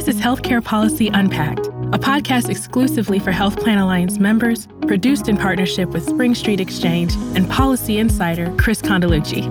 This 0.00 0.16
is 0.16 0.22
Healthcare 0.22 0.64
Policy 0.64 1.08
Unpacked, 1.08 1.66
a 1.66 1.98
podcast 1.98 2.48
exclusively 2.48 3.18
for 3.18 3.32
Health 3.32 3.60
Plan 3.60 3.76
Alliance 3.76 4.18
members, 4.18 4.66
produced 4.86 5.28
in 5.28 5.36
partnership 5.36 5.90
with 5.90 6.08
Spring 6.08 6.34
Street 6.34 6.58
Exchange 6.58 7.12
and 7.36 7.46
policy 7.50 7.98
insider 7.98 8.50
Chris 8.56 8.80
Condeluci. 8.80 9.44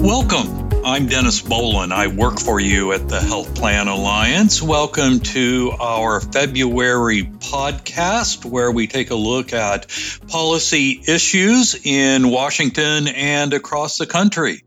Welcome. 0.00 0.70
I'm 0.82 1.08
Dennis 1.08 1.42
Bolin. 1.42 1.92
I 1.92 2.06
work 2.06 2.40
for 2.40 2.58
you 2.58 2.92
at 2.92 3.06
the 3.10 3.20
Health 3.20 3.54
Plan 3.54 3.86
Alliance. 3.86 4.62
Welcome 4.62 5.20
to 5.20 5.72
our 5.78 6.22
February 6.22 7.24
podcast, 7.24 8.46
where 8.46 8.72
we 8.72 8.86
take 8.86 9.10
a 9.10 9.14
look 9.14 9.52
at 9.52 9.94
policy 10.28 11.02
issues 11.06 11.78
in 11.84 12.30
Washington 12.30 13.08
and 13.08 13.52
across 13.52 13.98
the 13.98 14.06
country. 14.06 14.62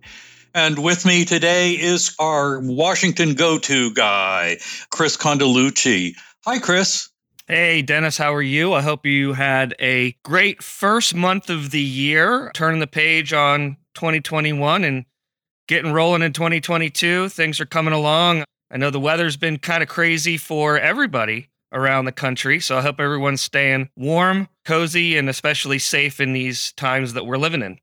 And 0.55 0.81
with 0.81 1.05
me 1.05 1.25
today 1.25 1.73
is 1.73 2.15
our 2.17 2.61
Washington 2.61 3.33
go 3.33 3.59
to 3.59 3.93
guy, 3.93 4.55
Chris 4.89 5.17
Condeluci. 5.17 6.15
Hi, 6.45 6.59
Chris. 6.59 7.09
Hey, 7.45 7.81
Dennis, 7.81 8.17
how 8.17 8.33
are 8.33 8.41
you? 8.41 8.71
I 8.71 8.81
hope 8.81 9.05
you 9.05 9.33
had 9.33 9.75
a 9.81 10.15
great 10.23 10.63
first 10.63 11.13
month 11.13 11.49
of 11.49 11.71
the 11.71 11.81
year, 11.81 12.51
turning 12.53 12.79
the 12.79 12.87
page 12.87 13.33
on 13.33 13.75
2021 13.95 14.85
and 14.85 15.03
getting 15.67 15.91
rolling 15.91 16.21
in 16.21 16.31
2022. 16.31 17.27
Things 17.27 17.59
are 17.59 17.65
coming 17.65 17.93
along. 17.93 18.45
I 18.71 18.77
know 18.77 18.91
the 18.91 18.97
weather's 18.97 19.35
been 19.35 19.57
kind 19.59 19.83
of 19.83 19.89
crazy 19.89 20.37
for 20.37 20.79
everybody 20.79 21.49
around 21.73 22.05
the 22.05 22.13
country. 22.13 22.61
So 22.61 22.77
I 22.77 22.81
hope 22.81 23.01
everyone's 23.01 23.41
staying 23.41 23.89
warm, 23.97 24.47
cozy, 24.63 25.17
and 25.17 25.29
especially 25.29 25.79
safe 25.79 26.21
in 26.21 26.31
these 26.31 26.71
times 26.71 27.11
that 27.11 27.25
we're 27.25 27.37
living 27.37 27.61
in. 27.61 27.77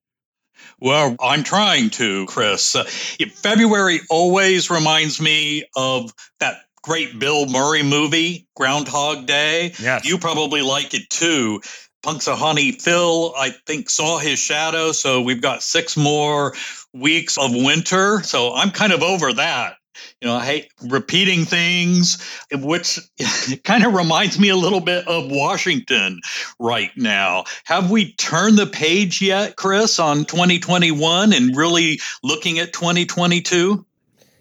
Well, 0.80 1.16
I'm 1.20 1.44
trying 1.44 1.90
to, 1.90 2.26
Chris. 2.26 2.74
Uh, 2.74 2.84
February 2.84 4.00
always 4.10 4.70
reminds 4.70 5.20
me 5.20 5.64
of 5.76 6.12
that 6.40 6.56
great 6.82 7.18
Bill 7.18 7.46
Murray 7.46 7.82
movie, 7.82 8.46
Groundhog 8.56 9.26
Day. 9.26 9.74
Yes. 9.78 10.04
You 10.04 10.18
probably 10.18 10.62
like 10.62 10.94
it 10.94 11.08
too. 11.08 11.60
Punxsutawney 12.04 12.82
Phil, 12.82 13.32
I 13.36 13.50
think, 13.50 13.88
saw 13.88 14.18
his 14.18 14.38
shadow. 14.38 14.90
So 14.90 15.22
we've 15.22 15.40
got 15.40 15.62
six 15.62 15.96
more 15.96 16.54
weeks 16.92 17.38
of 17.38 17.52
winter. 17.54 18.22
So 18.24 18.52
I'm 18.52 18.70
kind 18.70 18.92
of 18.92 19.02
over 19.02 19.32
that. 19.34 19.76
You 20.20 20.28
know, 20.28 20.34
I 20.34 20.44
hate 20.44 20.68
repeating 20.82 21.44
things, 21.44 22.22
which 22.52 22.98
kind 23.64 23.84
of 23.84 23.94
reminds 23.94 24.38
me 24.38 24.48
a 24.48 24.56
little 24.56 24.80
bit 24.80 25.06
of 25.06 25.30
Washington 25.30 26.20
right 26.58 26.90
now. 26.96 27.44
Have 27.64 27.90
we 27.90 28.12
turned 28.14 28.58
the 28.58 28.66
page 28.66 29.20
yet, 29.20 29.56
Chris, 29.56 29.98
on 29.98 30.24
2021 30.24 31.32
and 31.32 31.56
really 31.56 32.00
looking 32.22 32.58
at 32.58 32.72
2022? 32.72 33.84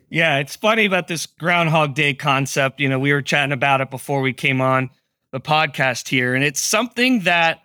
Yeah, 0.09 0.39
it's 0.39 0.57
funny 0.57 0.85
about 0.85 1.07
this 1.07 1.25
Groundhog 1.25 1.95
Day 1.95 2.13
concept. 2.13 2.81
You 2.81 2.89
know, 2.89 2.99
we 2.99 3.13
were 3.13 3.21
chatting 3.21 3.53
about 3.53 3.79
it 3.79 3.89
before 3.89 4.21
we 4.21 4.33
came 4.33 4.59
on 4.59 4.89
the 5.31 5.39
podcast 5.39 6.09
here, 6.09 6.35
and 6.35 6.43
it's 6.43 6.59
something 6.59 7.21
that 7.21 7.61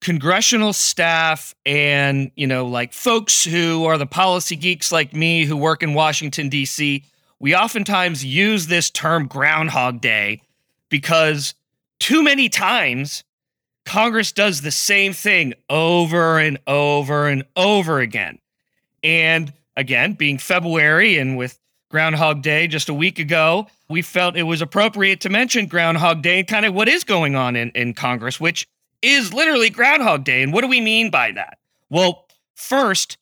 congressional 0.00 0.72
staff 0.72 1.54
and 1.64 2.30
you 2.36 2.46
know 2.46 2.66
like 2.66 2.92
folks 2.92 3.44
who 3.44 3.84
are 3.84 3.98
the 3.98 4.06
policy 4.06 4.56
geeks 4.56 4.92
like 4.92 5.12
me 5.12 5.44
who 5.44 5.56
work 5.56 5.82
in 5.82 5.94
Washington 5.94 6.48
D.C. 6.48 7.02
we 7.40 7.54
oftentimes 7.54 8.24
use 8.24 8.66
this 8.66 8.90
term 8.90 9.26
groundhog 9.26 10.00
day 10.00 10.40
because 10.88 11.54
too 11.98 12.22
many 12.22 12.48
times 12.48 13.24
Congress 13.86 14.32
does 14.32 14.60
the 14.60 14.70
same 14.70 15.12
thing 15.12 15.54
over 15.70 16.38
and 16.38 16.58
over 16.66 17.28
and 17.28 17.44
over 17.54 18.00
again. 18.00 18.38
And 19.02 19.52
again, 19.76 20.14
being 20.14 20.38
February 20.38 21.16
and 21.16 21.36
with 21.38 21.58
Groundhog 21.88 22.42
Day 22.42 22.66
just 22.66 22.88
a 22.88 22.94
week 22.94 23.20
ago, 23.20 23.68
we 23.88 24.02
felt 24.02 24.36
it 24.36 24.42
was 24.42 24.60
appropriate 24.60 25.20
to 25.20 25.28
mention 25.28 25.66
Groundhog 25.66 26.20
Day 26.20 26.40
and 26.40 26.48
kind 26.48 26.66
of 26.66 26.74
what 26.74 26.88
is 26.88 27.04
going 27.04 27.36
on 27.36 27.54
in, 27.54 27.70
in 27.70 27.94
Congress, 27.94 28.40
which 28.40 28.66
is 29.06 29.32
literally 29.32 29.70
Groundhog 29.70 30.24
Day. 30.24 30.42
And 30.42 30.52
what 30.52 30.62
do 30.62 30.68
we 30.68 30.80
mean 30.80 31.10
by 31.10 31.30
that? 31.32 31.58
Well, 31.88 32.26
first, 32.54 33.16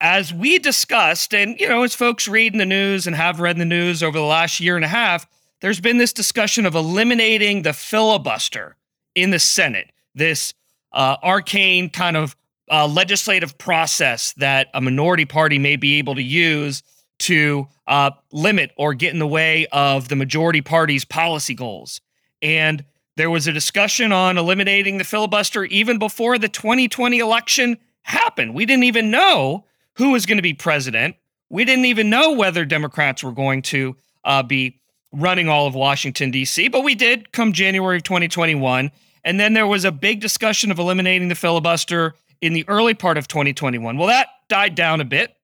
as 0.00 0.32
we 0.32 0.58
discussed, 0.58 1.34
and 1.34 1.58
you 1.60 1.68
know, 1.68 1.82
as 1.82 1.94
folks 1.94 2.26
read 2.26 2.52
in 2.52 2.58
the 2.58 2.64
news 2.64 3.06
and 3.06 3.14
have 3.14 3.40
read 3.40 3.56
in 3.56 3.60
the 3.60 3.64
news 3.64 4.02
over 4.02 4.18
the 4.18 4.24
last 4.24 4.60
year 4.60 4.76
and 4.76 4.84
a 4.84 4.88
half, 4.88 5.26
there's 5.60 5.80
been 5.80 5.98
this 5.98 6.12
discussion 6.12 6.66
of 6.66 6.74
eliminating 6.74 7.62
the 7.62 7.72
filibuster 7.72 8.76
in 9.14 9.30
the 9.30 9.38
Senate, 9.38 9.90
this 10.14 10.54
uh, 10.92 11.16
arcane 11.22 11.90
kind 11.90 12.16
of 12.16 12.36
uh, 12.70 12.86
legislative 12.86 13.56
process 13.58 14.32
that 14.34 14.68
a 14.74 14.80
minority 14.80 15.24
party 15.24 15.58
may 15.58 15.76
be 15.76 15.98
able 15.98 16.14
to 16.14 16.22
use 16.22 16.82
to 17.18 17.66
uh, 17.86 18.10
limit 18.32 18.72
or 18.76 18.94
get 18.94 19.12
in 19.12 19.18
the 19.18 19.26
way 19.26 19.66
of 19.72 20.08
the 20.08 20.16
majority 20.16 20.60
party's 20.60 21.04
policy 21.04 21.54
goals. 21.54 22.00
And 22.42 22.84
there 23.16 23.30
was 23.30 23.46
a 23.46 23.52
discussion 23.52 24.12
on 24.12 24.38
eliminating 24.38 24.98
the 24.98 25.04
filibuster 25.04 25.64
even 25.64 25.98
before 25.98 26.38
the 26.38 26.48
2020 26.48 27.18
election 27.18 27.78
happened. 28.02 28.54
We 28.54 28.66
didn't 28.66 28.84
even 28.84 29.10
know 29.10 29.64
who 29.94 30.12
was 30.12 30.26
going 30.26 30.38
to 30.38 30.42
be 30.42 30.54
president. 30.54 31.16
We 31.48 31.64
didn't 31.64 31.86
even 31.86 32.10
know 32.10 32.32
whether 32.32 32.64
Democrats 32.64 33.24
were 33.24 33.32
going 33.32 33.62
to 33.62 33.96
uh, 34.24 34.42
be 34.42 34.80
running 35.12 35.48
all 35.48 35.66
of 35.66 35.74
Washington, 35.74 36.30
D.C., 36.30 36.68
but 36.68 36.84
we 36.84 36.94
did 36.94 37.32
come 37.32 37.52
January 37.52 37.96
of 37.96 38.02
2021. 38.02 38.90
And 39.24 39.40
then 39.40 39.54
there 39.54 39.66
was 39.66 39.84
a 39.84 39.92
big 39.92 40.20
discussion 40.20 40.70
of 40.70 40.78
eliminating 40.78 41.28
the 41.28 41.34
filibuster 41.34 42.14
in 42.40 42.52
the 42.52 42.64
early 42.68 42.94
part 42.94 43.16
of 43.16 43.26
2021. 43.28 43.96
Well, 43.96 44.08
that 44.08 44.28
died 44.48 44.74
down 44.74 45.00
a 45.00 45.04
bit. 45.04 45.34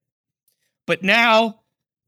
But 0.87 1.03
now 1.03 1.62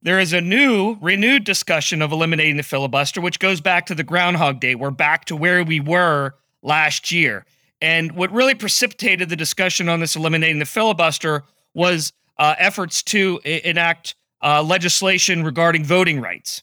there 0.04 0.20
is 0.20 0.34
a 0.34 0.40
new, 0.40 0.98
renewed 1.00 1.44
discussion 1.44 2.02
of 2.02 2.12
eliminating 2.12 2.58
the 2.58 2.62
filibuster, 2.62 3.22
which 3.22 3.38
goes 3.38 3.62
back 3.62 3.86
to 3.86 3.94
the 3.94 4.04
Groundhog 4.04 4.60
Day. 4.60 4.74
We're 4.74 4.90
back 4.90 5.24
to 5.26 5.36
where 5.36 5.64
we 5.64 5.80
were 5.80 6.34
last 6.62 7.10
year. 7.10 7.46
And 7.80 8.12
what 8.12 8.30
really 8.30 8.54
precipitated 8.54 9.30
the 9.30 9.36
discussion 9.36 9.88
on 9.88 10.00
this 10.00 10.14
eliminating 10.14 10.58
the 10.58 10.66
filibuster 10.66 11.44
was 11.72 12.12
uh, 12.38 12.54
efforts 12.58 13.02
to 13.04 13.40
I- 13.46 13.62
enact 13.64 14.14
uh, 14.42 14.62
legislation 14.62 15.42
regarding 15.42 15.84
voting 15.84 16.20
rights. 16.20 16.62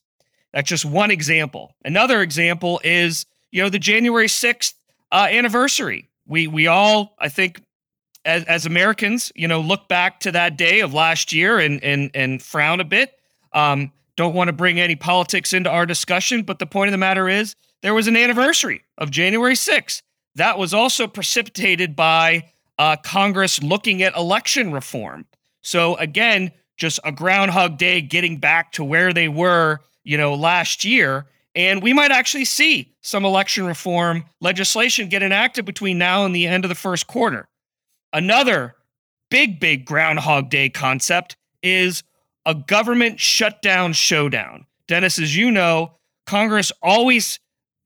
That's 0.54 0.70
just 0.70 0.86
one 0.86 1.10
example. 1.10 1.76
Another 1.84 2.22
example 2.22 2.80
is, 2.84 3.26
you 3.52 3.64
know, 3.64 3.70
the 3.70 3.80
January 3.80 4.28
6th 4.28 4.76
uh, 5.12 5.28
anniversary. 5.32 6.10
We 6.28 6.48
we 6.48 6.68
all, 6.68 7.16
I 7.18 7.30
think, 7.30 7.62
as, 8.24 8.44
as 8.44 8.66
Americans, 8.66 9.32
you 9.36 9.48
know, 9.48 9.62
look 9.62 9.88
back 9.88 10.20
to 10.22 10.32
that 10.32 10.58
day 10.58 10.82
of 10.82 10.94
last 10.94 11.34
year 11.34 11.58
and 11.58 11.84
and 11.84 12.12
and 12.14 12.42
frown 12.42 12.80
a 12.80 12.84
bit. 12.84 13.18
Um, 13.54 13.92
don't 14.18 14.36
want 14.36 14.50
to 14.50 14.54
bring 14.54 14.80
any 14.80 14.96
politics 14.96 15.54
into 15.54 15.70
our 15.70 15.86
discussion, 15.86 16.44
but 16.44 16.60
the 16.60 16.66
point 16.66 16.90
of 16.90 16.92
the 16.92 16.98
matter 16.98 17.30
is 17.30 17.56
there 17.82 17.94
was 17.94 18.08
an 18.08 18.16
anniversary 18.16 18.84
of 18.98 19.10
January 19.10 19.56
6th. 19.56 20.02
That 20.36 20.58
was 20.58 20.74
also 20.74 21.08
precipitated 21.08 21.96
by 21.96 22.52
uh, 22.78 22.96
Congress 22.98 23.62
looking 23.62 24.02
at 24.04 24.16
election 24.16 24.72
reform. 24.72 25.26
So 25.62 25.96
again, 25.96 26.52
just 26.78 27.00
a 27.04 27.12
Groundhog 27.12 27.78
Day 27.78 28.02
getting 28.02 28.38
back 28.38 28.72
to 28.74 28.84
where 28.84 29.14
they 29.14 29.28
were, 29.28 29.80
you 30.04 30.18
know, 30.18 30.34
last 30.34 30.84
year. 30.84 31.28
And 31.54 31.84
we 31.84 31.94
might 31.94 32.12
actually 32.12 32.46
see 32.46 32.94
some 33.02 33.26
election 33.26 33.66
reform 33.66 34.26
legislation 34.40 35.10
get 35.10 35.22
enacted 35.22 35.66
between 35.66 35.98
now 35.98 36.26
and 36.26 36.34
the 36.36 36.48
end 36.48 36.66
of 36.66 36.70
the 36.70 36.76
first 36.76 37.08
quarter. 37.08 37.48
Another 38.14 38.76
big, 39.30 39.60
big 39.60 39.86
Groundhog 39.86 40.50
Day 40.50 40.70
concept 40.70 41.36
is 41.62 42.04
a 42.46 42.56
government 42.56 43.20
shutdown 43.20 43.94
showdown. 43.94 44.66
Dennis, 44.88 45.20
as 45.20 45.36
you 45.36 45.52
know, 45.52 45.94
Congress 46.26 46.72
always 46.82 47.40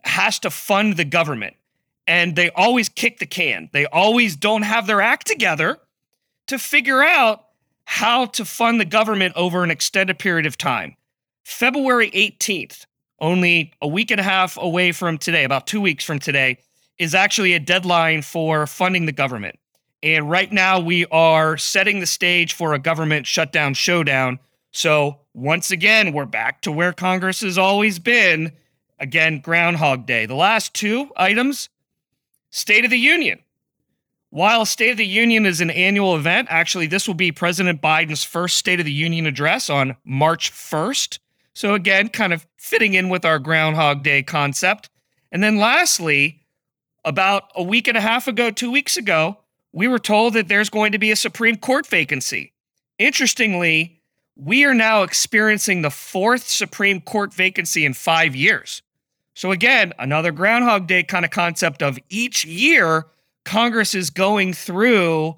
has 0.04 0.40
to 0.40 0.50
fund 0.50 0.98
the 0.98 1.06
government 1.06 1.56
and 2.08 2.36
they 2.36 2.50
always 2.52 2.90
kick 2.90 3.20
the 3.20 3.26
can. 3.26 3.70
They 3.74 3.86
always 3.88 4.36
don't 4.36 4.62
have 4.62 4.88
their 4.88 5.02
act 5.02 5.28
together 5.28 5.80
to 6.48 6.60
figure 6.60 7.02
out 7.02 7.46
how 7.86 8.26
to 8.26 8.46
fund 8.46 8.80
the 8.80 8.86
government 8.86 9.34
over 9.36 9.64
an 9.64 9.72
extended 9.72 10.20
period 10.20 10.46
of 10.46 10.58
time. 10.58 10.96
February 11.44 12.10
18th, 12.12 12.86
only 13.20 13.74
a 13.82 13.88
week 13.88 14.12
and 14.12 14.20
a 14.20 14.24
half 14.24 14.58
away 14.58 14.92
from 14.92 15.18
today, 15.18 15.44
about 15.44 15.68
two 15.68 15.82
weeks 15.82 16.04
from 16.04 16.20
today, 16.20 16.58
is 16.98 17.14
actually 17.14 17.54
a 17.54 17.60
deadline 17.60 18.22
for 18.22 18.66
funding 18.68 19.06
the 19.06 19.12
government. 19.12 19.58
And 20.02 20.30
right 20.30 20.52
now, 20.52 20.80
we 20.80 21.06
are 21.08 21.58
setting 21.58 22.00
the 22.00 22.06
stage 22.06 22.54
for 22.54 22.74
a 22.74 22.80
government 22.80 23.26
shutdown 23.26 23.74
showdown. 23.74 24.40
So, 24.76 25.22
once 25.34 25.72
again, 25.72 26.12
we're 26.12 26.26
back 26.26 26.60
to 26.64 26.72
where 26.72 26.92
Congress 26.92 27.40
has 27.40 27.58
always 27.58 27.98
been. 27.98 28.52
Again, 29.00 29.40
Groundhog 29.40 30.06
Day. 30.06 30.26
The 30.26 30.36
last 30.36 30.74
two 30.74 31.12
items 31.16 31.70
State 32.50 32.84
of 32.84 32.92
the 32.92 33.00
Union. 33.00 33.40
While 34.32 34.66
State 34.66 34.92
of 34.92 34.98
the 34.98 35.06
Union 35.06 35.46
is 35.46 35.62
an 35.62 35.70
annual 35.70 36.18
event, 36.18 36.50
actually, 36.52 36.88
this 36.88 37.08
will 37.08 37.16
be 37.16 37.32
President 37.32 37.82
Biden's 37.82 38.26
first 38.26 38.58
State 38.58 38.82
of 38.82 38.86
the 38.86 38.92
Union 38.92 39.26
address 39.26 39.70
on 39.70 39.96
March 40.04 40.52
1st. 40.52 41.20
So, 41.54 41.74
again, 41.74 42.10
kind 42.10 42.34
of 42.34 42.46
fitting 42.58 42.96
in 42.96 43.08
with 43.08 43.24
our 43.24 43.40
Groundhog 43.40 44.04
Day 44.04 44.24
concept. 44.24 44.90
And 45.32 45.42
then, 45.42 45.56
lastly, 45.56 46.44
about 47.06 47.44
a 47.56 47.64
week 47.64 47.88
and 47.88 47.96
a 47.96 48.02
half 48.02 48.28
ago, 48.28 48.52
two 48.52 48.72
weeks 48.72 48.98
ago, 48.98 49.38
we 49.72 49.88
were 49.88 50.00
told 50.00 50.34
that 50.34 50.50
there's 50.50 50.70
going 50.70 50.92
to 50.92 51.00
be 51.00 51.12
a 51.12 51.16
Supreme 51.16 51.56
Court 51.56 51.88
vacancy. 51.88 52.52
Interestingly, 53.00 54.02
we 54.36 54.66
are 54.66 54.74
now 54.74 55.04
experiencing 55.04 55.82
the 55.82 55.90
fourth 55.90 56.48
Supreme 56.48 57.02
Court 57.02 57.34
vacancy 57.34 57.86
in 57.86 57.94
five 57.94 58.36
years. 58.36 58.82
So, 59.34 59.52
again, 59.52 59.94
another 60.00 60.32
Groundhog 60.32 60.88
Day 60.88 61.04
kind 61.04 61.26
of 61.26 61.32
concept 61.32 61.82
of 61.82 62.00
each 62.10 62.46
year, 62.46 63.06
Congress 63.44 63.94
is 63.94 64.10
going 64.10 64.54
through 64.54 65.38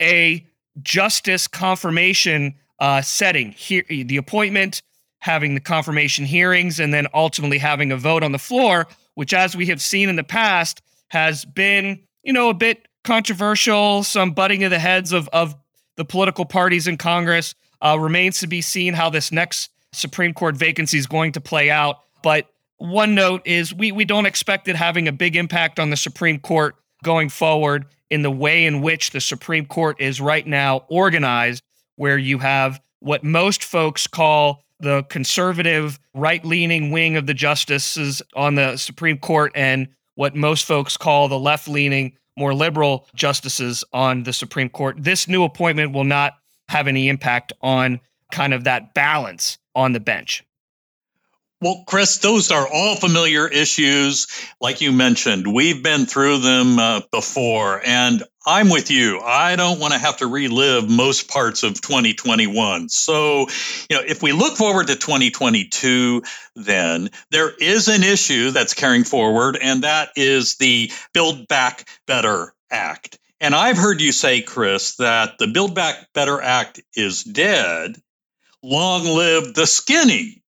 a 0.00 0.46
justice 0.82 1.48
confirmation 1.48 2.54
uh, 2.78 3.02
setting. 3.02 3.52
Here, 3.52 3.84
the 3.88 4.16
appointment, 4.16 4.82
having 5.20 5.54
the 5.54 5.60
confirmation 5.60 6.24
hearings, 6.24 6.80
and 6.80 6.92
then 6.92 7.06
ultimately 7.14 7.58
having 7.58 7.92
a 7.92 7.96
vote 7.96 8.22
on 8.22 8.32
the 8.32 8.38
floor, 8.38 8.86
which, 9.14 9.32
as 9.32 9.56
we 9.56 9.66
have 9.66 9.80
seen 9.80 10.08
in 10.08 10.16
the 10.16 10.24
past, 10.24 10.82
has 11.08 11.44
been, 11.44 12.00
you 12.22 12.32
know, 12.32 12.48
a 12.48 12.54
bit 12.54 12.86
controversial, 13.04 14.02
some 14.02 14.32
butting 14.32 14.64
of 14.64 14.70
the 14.70 14.78
heads 14.78 15.12
of, 15.12 15.28
of 15.28 15.54
the 15.96 16.04
political 16.04 16.44
parties 16.44 16.86
in 16.86 16.96
Congress. 16.96 17.54
Uh, 17.80 17.98
remains 17.98 18.40
to 18.40 18.46
be 18.46 18.60
seen 18.60 18.94
how 18.94 19.10
this 19.10 19.30
next 19.30 19.70
Supreme 19.92 20.34
Court 20.34 20.56
vacancy 20.56 20.98
is 20.98 21.06
going 21.06 21.32
to 21.32 21.40
play 21.40 21.70
out. 21.70 22.00
But 22.22 22.48
one 22.78 23.14
note 23.14 23.42
is 23.44 23.72
we 23.72 23.92
we 23.92 24.04
don't 24.04 24.26
expect 24.26 24.68
it 24.68 24.76
having 24.76 25.08
a 25.08 25.12
big 25.12 25.36
impact 25.36 25.78
on 25.78 25.90
the 25.90 25.96
Supreme 25.96 26.38
Court 26.38 26.76
going 27.02 27.28
forward 27.28 27.86
in 28.10 28.22
the 28.22 28.30
way 28.30 28.66
in 28.66 28.82
which 28.82 29.10
the 29.10 29.20
Supreme 29.20 29.66
Court 29.66 30.00
is 30.00 30.20
right 30.20 30.46
now 30.46 30.84
organized, 30.88 31.62
where 31.96 32.18
you 32.18 32.38
have 32.38 32.80
what 33.00 33.24
most 33.24 33.64
folks 33.64 34.06
call 34.06 34.62
the 34.80 35.02
conservative 35.04 35.98
right 36.14 36.44
leaning 36.44 36.90
wing 36.90 37.16
of 37.16 37.26
the 37.26 37.34
justices 37.34 38.22
on 38.34 38.54
the 38.54 38.76
Supreme 38.76 39.18
Court 39.18 39.52
and 39.54 39.88
what 40.14 40.34
most 40.34 40.64
folks 40.64 40.96
call 40.96 41.28
the 41.28 41.38
left 41.38 41.68
leaning, 41.68 42.16
more 42.36 42.54
liberal 42.54 43.06
justices 43.14 43.84
on 43.92 44.22
the 44.24 44.32
Supreme 44.32 44.68
Court. 44.68 44.96
This 44.98 45.28
new 45.28 45.44
appointment 45.44 45.92
will 45.92 46.04
not 46.04 46.34
have 46.68 46.88
any 46.88 47.08
impact 47.08 47.52
on 47.62 48.00
kind 48.32 48.54
of 48.54 48.64
that 48.64 48.94
balance 48.94 49.58
on 49.74 49.92
the 49.92 50.00
bench. 50.00 50.44
Well, 51.62 51.84
Chris, 51.86 52.18
those 52.18 52.50
are 52.50 52.68
all 52.68 52.96
familiar 52.96 53.48
issues. 53.48 54.26
Like 54.60 54.82
you 54.82 54.92
mentioned, 54.92 55.50
we've 55.50 55.82
been 55.82 56.04
through 56.04 56.38
them 56.38 56.78
uh, 56.78 57.00
before. 57.10 57.80
And 57.82 58.22
I'm 58.46 58.68
with 58.68 58.90
you. 58.90 59.20
I 59.20 59.56
don't 59.56 59.80
want 59.80 59.94
to 59.94 59.98
have 59.98 60.18
to 60.18 60.26
relive 60.26 60.90
most 60.90 61.28
parts 61.28 61.62
of 61.62 61.80
2021. 61.80 62.90
So, 62.90 63.46
you 63.88 63.96
know, 63.96 64.02
if 64.06 64.22
we 64.22 64.32
look 64.32 64.58
forward 64.58 64.88
to 64.88 64.96
2022, 64.96 66.22
then 66.56 67.08
there 67.30 67.50
is 67.58 67.88
an 67.88 68.02
issue 68.02 68.50
that's 68.50 68.74
carrying 68.74 69.04
forward, 69.04 69.58
and 69.60 69.82
that 69.82 70.10
is 70.14 70.56
the 70.56 70.92
Build 71.14 71.48
Back 71.48 71.88
Better 72.06 72.52
Act. 72.70 73.18
And 73.40 73.54
I've 73.54 73.76
heard 73.76 74.00
you 74.00 74.12
say, 74.12 74.40
Chris, 74.40 74.96
that 74.96 75.38
the 75.38 75.46
Build 75.46 75.74
Back 75.74 76.12
Better 76.14 76.40
Act 76.40 76.80
is 76.94 77.22
dead. 77.22 77.96
Long 78.62 79.04
live 79.04 79.54
the 79.54 79.66
skinny 79.66 80.42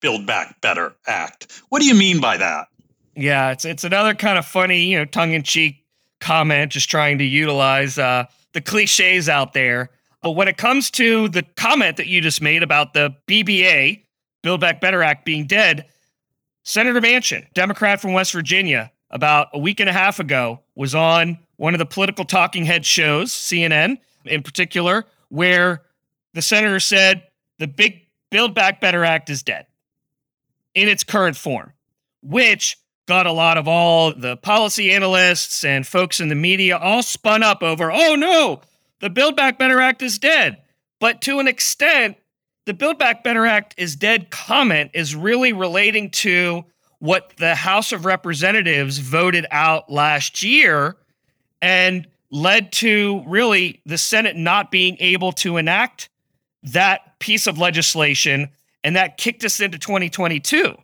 Build 0.00 0.26
Back 0.26 0.60
Better 0.60 0.94
Act. 1.06 1.62
What 1.70 1.80
do 1.80 1.86
you 1.86 1.94
mean 1.94 2.20
by 2.20 2.36
that? 2.36 2.68
Yeah, 3.16 3.52
it's 3.52 3.64
it's 3.64 3.84
another 3.84 4.14
kind 4.14 4.38
of 4.38 4.44
funny, 4.44 4.84
you 4.84 4.98
know, 4.98 5.04
tongue 5.04 5.32
in 5.32 5.44
cheek 5.44 5.84
comment, 6.20 6.72
just 6.72 6.90
trying 6.90 7.18
to 7.18 7.24
utilize 7.24 7.98
uh, 7.98 8.26
the 8.52 8.60
cliches 8.60 9.28
out 9.28 9.52
there. 9.52 9.90
But 10.22 10.32
when 10.32 10.48
it 10.48 10.56
comes 10.56 10.90
to 10.92 11.28
the 11.28 11.42
comment 11.56 11.96
that 11.98 12.06
you 12.06 12.20
just 12.20 12.42
made 12.42 12.62
about 12.62 12.94
the 12.94 13.14
BBA, 13.26 14.02
Build 14.42 14.60
Back 14.60 14.80
Better 14.80 15.02
Act, 15.02 15.24
being 15.24 15.46
dead, 15.46 15.86
Senator 16.64 17.00
Manchin, 17.00 17.46
Democrat 17.54 18.00
from 18.00 18.14
West 18.14 18.32
Virginia, 18.32 18.90
about 19.10 19.48
a 19.52 19.58
week 19.58 19.80
and 19.80 19.88
a 19.88 19.92
half 19.92 20.18
ago, 20.18 20.60
was 20.74 20.94
on 20.94 21.38
one 21.56 21.74
of 21.74 21.78
the 21.78 21.86
political 21.86 22.24
talking 22.24 22.64
head 22.64 22.84
shows, 22.84 23.32
CNN 23.32 23.98
in 24.24 24.42
particular, 24.42 25.04
where 25.28 25.82
the 26.32 26.42
senator 26.42 26.80
said 26.80 27.22
the 27.58 27.66
big 27.66 28.06
Build 28.30 28.54
Back 28.54 28.80
Better 28.80 29.04
Act 29.04 29.30
is 29.30 29.42
dead 29.42 29.66
in 30.74 30.88
its 30.88 31.04
current 31.04 31.36
form, 31.36 31.72
which 32.22 32.76
got 33.06 33.26
a 33.26 33.32
lot 33.32 33.58
of 33.58 33.68
all 33.68 34.12
the 34.12 34.36
policy 34.38 34.90
analysts 34.92 35.64
and 35.64 35.86
folks 35.86 36.20
in 36.20 36.28
the 36.28 36.34
media 36.34 36.76
all 36.76 37.02
spun 37.02 37.42
up 37.42 37.62
over, 37.62 37.92
oh 37.92 38.14
no, 38.14 38.60
the 39.00 39.10
Build 39.10 39.36
Back 39.36 39.58
Better 39.58 39.80
Act 39.80 40.02
is 40.02 40.18
dead. 40.18 40.62
But 41.00 41.20
to 41.22 41.38
an 41.38 41.46
extent, 41.46 42.16
the 42.66 42.74
Build 42.74 42.98
Back 42.98 43.22
Better 43.22 43.46
Act 43.46 43.74
is 43.76 43.94
dead 43.94 44.30
comment 44.30 44.90
is 44.94 45.14
really 45.14 45.52
relating 45.52 46.10
to 46.10 46.64
what 47.04 47.34
the 47.36 47.54
House 47.54 47.92
of 47.92 48.06
Representatives 48.06 48.96
voted 48.96 49.44
out 49.50 49.92
last 49.92 50.42
year 50.42 50.96
and 51.60 52.06
led 52.30 52.72
to 52.72 53.22
really 53.26 53.82
the 53.84 53.98
Senate 53.98 54.36
not 54.36 54.70
being 54.70 54.96
able 55.00 55.30
to 55.30 55.58
enact 55.58 56.08
that 56.62 57.18
piece 57.18 57.46
of 57.46 57.58
legislation. 57.58 58.48
And 58.82 58.96
that 58.96 59.18
kicked 59.18 59.44
us 59.44 59.60
into 59.60 59.76
2022. 59.78 60.74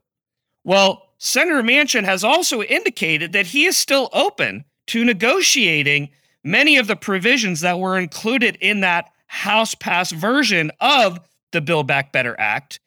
Well, 0.62 1.08
Senator 1.16 1.62
Manchin 1.62 2.04
has 2.04 2.22
also 2.22 2.60
indicated 2.60 3.32
that 3.32 3.46
he 3.46 3.64
is 3.64 3.78
still 3.78 4.10
open 4.12 4.66
to 4.88 5.06
negotiating 5.06 6.10
many 6.44 6.76
of 6.76 6.86
the 6.86 6.96
provisions 6.96 7.62
that 7.62 7.78
were 7.78 7.98
included 7.98 8.58
in 8.60 8.80
that 8.80 9.10
House 9.26 9.74
passed 9.74 10.12
version 10.12 10.70
of 10.82 11.18
the 11.52 11.62
Build 11.62 11.86
Back 11.86 12.12
Better 12.12 12.36
Act, 12.38 12.78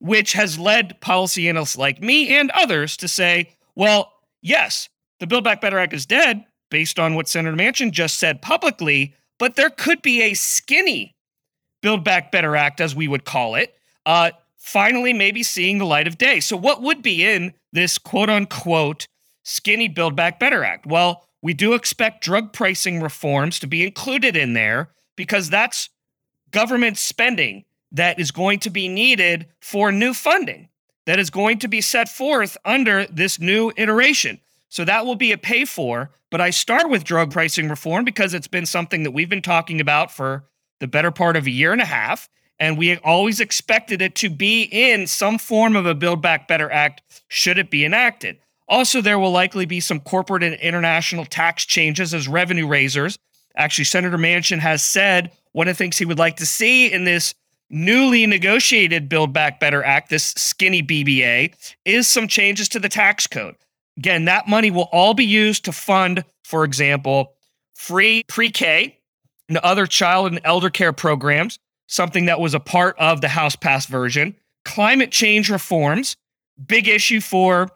which 0.00 0.32
has 0.32 0.58
led 0.58 1.00
policy 1.00 1.48
analysts 1.48 1.76
like 1.76 2.02
me 2.02 2.36
and 2.36 2.50
others 2.50 2.96
to 2.96 3.06
say, 3.06 3.54
well, 3.74 4.12
yes, 4.42 4.88
the 5.20 5.26
Build 5.26 5.44
Back 5.44 5.60
Better 5.60 5.78
Act 5.78 5.92
is 5.92 6.06
dead, 6.06 6.44
based 6.70 6.98
on 6.98 7.14
what 7.14 7.28
Senator 7.28 7.56
Manchin 7.56 7.92
just 7.92 8.18
said 8.18 8.42
publicly, 8.42 9.14
but 9.38 9.56
there 9.56 9.70
could 9.70 10.02
be 10.02 10.22
a 10.22 10.34
skinny 10.34 11.14
Build 11.82 12.04
Back 12.04 12.32
Better 12.32 12.56
Act, 12.56 12.80
as 12.80 12.94
we 12.94 13.08
would 13.08 13.24
call 13.24 13.54
it, 13.54 13.74
uh, 14.06 14.30
finally 14.56 15.12
maybe 15.12 15.42
seeing 15.42 15.78
the 15.78 15.86
light 15.86 16.06
of 16.06 16.18
day. 16.18 16.40
So, 16.40 16.56
what 16.56 16.82
would 16.82 17.02
be 17.02 17.24
in 17.24 17.54
this 17.72 17.98
quote 17.98 18.30
unquote 18.30 19.06
skinny 19.42 19.88
Build 19.88 20.16
Back 20.16 20.38
Better 20.38 20.64
Act? 20.64 20.86
Well, 20.86 21.26
we 21.42 21.54
do 21.54 21.72
expect 21.74 22.22
drug 22.22 22.52
pricing 22.52 23.00
reforms 23.00 23.58
to 23.60 23.66
be 23.66 23.84
included 23.84 24.36
in 24.36 24.52
there 24.52 24.90
because 25.16 25.48
that's 25.48 25.88
government 26.50 26.98
spending 26.98 27.64
that 27.92 28.18
is 28.18 28.30
going 28.30 28.60
to 28.60 28.70
be 28.70 28.88
needed 28.88 29.46
for 29.60 29.90
new 29.90 30.14
funding 30.14 30.68
that 31.06 31.18
is 31.18 31.30
going 31.30 31.58
to 31.58 31.66
be 31.66 31.80
set 31.80 32.08
forth 32.08 32.56
under 32.64 33.04
this 33.06 33.40
new 33.40 33.72
iteration. 33.76 34.38
So 34.68 34.84
that 34.84 35.04
will 35.04 35.16
be 35.16 35.32
a 35.32 35.38
pay 35.38 35.64
for. 35.64 36.10
But 36.30 36.40
I 36.40 36.50
start 36.50 36.88
with 36.88 37.02
drug 37.02 37.32
pricing 37.32 37.68
reform 37.68 38.04
because 38.04 38.34
it's 38.34 38.46
been 38.46 38.66
something 38.66 39.02
that 39.02 39.10
we've 39.10 39.28
been 39.28 39.42
talking 39.42 39.80
about 39.80 40.12
for 40.12 40.44
the 40.78 40.86
better 40.86 41.10
part 41.10 41.36
of 41.36 41.46
a 41.46 41.50
year 41.50 41.72
and 41.72 41.80
a 41.80 41.86
half. 41.86 42.28
And 42.60 42.78
we 42.78 42.96
always 42.98 43.40
expected 43.40 44.00
it 44.02 44.14
to 44.16 44.30
be 44.30 44.62
in 44.70 45.08
some 45.08 45.38
form 45.38 45.74
of 45.74 45.86
a 45.86 45.96
Build 45.96 46.22
Back 46.22 46.46
Better 46.46 46.70
Act 46.70 47.02
should 47.26 47.58
it 47.58 47.70
be 47.70 47.84
enacted. 47.84 48.38
Also, 48.68 49.00
there 49.00 49.18
will 49.18 49.32
likely 49.32 49.66
be 49.66 49.80
some 49.80 49.98
corporate 49.98 50.44
and 50.44 50.54
international 50.56 51.24
tax 51.24 51.66
changes 51.66 52.14
as 52.14 52.28
revenue 52.28 52.68
raisers. 52.68 53.18
Actually, 53.56 53.86
Senator 53.86 54.18
Manchin 54.18 54.60
has 54.60 54.84
said 54.84 55.32
one 55.50 55.66
of 55.66 55.76
the 55.76 55.78
things 55.78 55.98
he 55.98 56.04
would 56.04 56.20
like 56.20 56.36
to 56.36 56.46
see 56.46 56.92
in 56.92 57.04
this 57.04 57.34
newly 57.70 58.26
negotiated 58.26 59.08
Build 59.08 59.32
Back 59.32 59.60
Better 59.60 59.82
Act, 59.82 60.10
this 60.10 60.34
skinny 60.36 60.82
BBA, 60.82 61.54
is 61.84 62.08
some 62.08 62.28
changes 62.28 62.68
to 62.70 62.80
the 62.80 62.88
tax 62.88 63.26
code. 63.26 63.56
Again, 63.96 64.24
that 64.26 64.48
money 64.48 64.70
will 64.70 64.88
all 64.92 65.14
be 65.14 65.24
used 65.24 65.64
to 65.64 65.72
fund, 65.72 66.24
for 66.44 66.64
example, 66.64 67.34
free 67.74 68.24
pre 68.28 68.50
K 68.50 68.98
and 69.48 69.58
other 69.58 69.86
child 69.86 70.32
and 70.32 70.40
elder 70.44 70.70
care 70.70 70.92
programs, 70.92 71.58
something 71.86 72.26
that 72.26 72.40
was 72.40 72.54
a 72.54 72.60
part 72.60 72.96
of 72.98 73.20
the 73.20 73.28
House 73.28 73.56
passed 73.56 73.88
version, 73.88 74.34
climate 74.64 75.10
change 75.10 75.50
reforms, 75.50 76.16
big 76.66 76.88
issue 76.88 77.20
for 77.20 77.68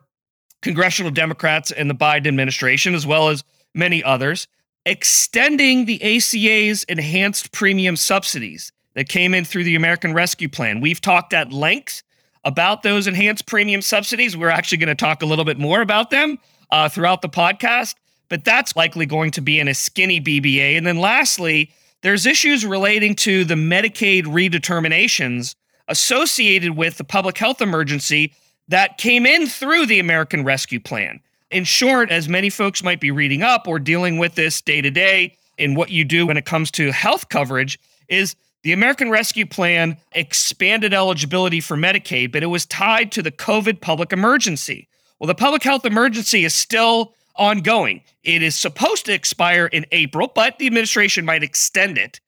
congressional 0.62 1.10
Democrats 1.10 1.70
and 1.70 1.90
the 1.90 1.94
Biden 1.94 2.26
administration, 2.26 2.94
as 2.94 3.06
well 3.06 3.28
as 3.28 3.44
many 3.74 4.02
others, 4.02 4.46
extending 4.86 5.84
the 5.84 6.00
ACA's 6.02 6.84
enhanced 6.84 7.52
premium 7.52 7.96
subsidies 7.96 8.72
that 8.94 9.08
came 9.08 9.34
in 9.34 9.44
through 9.44 9.64
the 9.64 9.76
American 9.76 10.14
Rescue 10.14 10.48
Plan. 10.48 10.80
We've 10.80 11.00
talked 11.00 11.32
at 11.32 11.52
length 11.52 12.02
about 12.44 12.82
those 12.82 13.06
enhanced 13.06 13.46
premium 13.46 13.82
subsidies. 13.82 14.36
We're 14.36 14.48
actually 14.48 14.78
going 14.78 14.88
to 14.88 14.94
talk 14.94 15.22
a 15.22 15.26
little 15.26 15.44
bit 15.44 15.58
more 15.58 15.80
about 15.80 16.10
them 16.10 16.38
uh, 16.70 16.88
throughout 16.88 17.22
the 17.22 17.28
podcast, 17.28 17.94
but 18.28 18.44
that's 18.44 18.76
likely 18.76 19.06
going 19.06 19.30
to 19.32 19.40
be 19.40 19.58
in 19.58 19.68
a 19.68 19.74
skinny 19.74 20.20
BBA. 20.20 20.76
And 20.76 20.86
then 20.86 20.98
lastly, 20.98 21.70
there's 22.02 22.26
issues 22.26 22.64
relating 22.66 23.14
to 23.16 23.44
the 23.44 23.54
Medicaid 23.54 24.24
redeterminations 24.24 25.54
associated 25.88 26.76
with 26.76 26.98
the 26.98 27.04
public 27.04 27.38
health 27.38 27.60
emergency 27.60 28.32
that 28.68 28.98
came 28.98 29.26
in 29.26 29.46
through 29.46 29.86
the 29.86 29.98
American 29.98 30.44
Rescue 30.44 30.80
Plan. 30.80 31.20
In 31.50 31.64
short, 31.64 32.10
as 32.10 32.28
many 32.28 32.50
folks 32.50 32.82
might 32.82 33.00
be 33.00 33.10
reading 33.10 33.42
up 33.42 33.68
or 33.68 33.78
dealing 33.78 34.18
with 34.18 34.34
this 34.34 34.60
day 34.60 34.80
to 34.80 34.90
day 34.90 35.36
in 35.58 35.74
what 35.74 35.90
you 35.90 36.04
do 36.04 36.26
when 36.26 36.36
it 36.36 36.44
comes 36.44 36.70
to 36.72 36.90
health 36.90 37.28
coverage, 37.28 37.78
is 38.08 38.34
the 38.64 38.72
American 38.72 39.10
Rescue 39.10 39.46
Plan 39.46 39.98
expanded 40.12 40.94
eligibility 40.94 41.60
for 41.60 41.76
Medicaid, 41.76 42.32
but 42.32 42.42
it 42.42 42.46
was 42.46 42.64
tied 42.64 43.12
to 43.12 43.22
the 43.22 43.30
COVID 43.30 43.80
public 43.82 44.12
emergency. 44.12 44.88
Well, 45.18 45.28
the 45.28 45.34
public 45.34 45.62
health 45.62 45.84
emergency 45.84 46.44
is 46.44 46.54
still 46.54 47.14
ongoing. 47.36 48.00
It 48.24 48.42
is 48.42 48.56
supposed 48.56 49.04
to 49.06 49.12
expire 49.12 49.66
in 49.66 49.84
April, 49.92 50.32
but 50.34 50.58
the 50.58 50.66
administration 50.66 51.26
might 51.26 51.42
extend 51.42 51.98
it. 51.98 52.20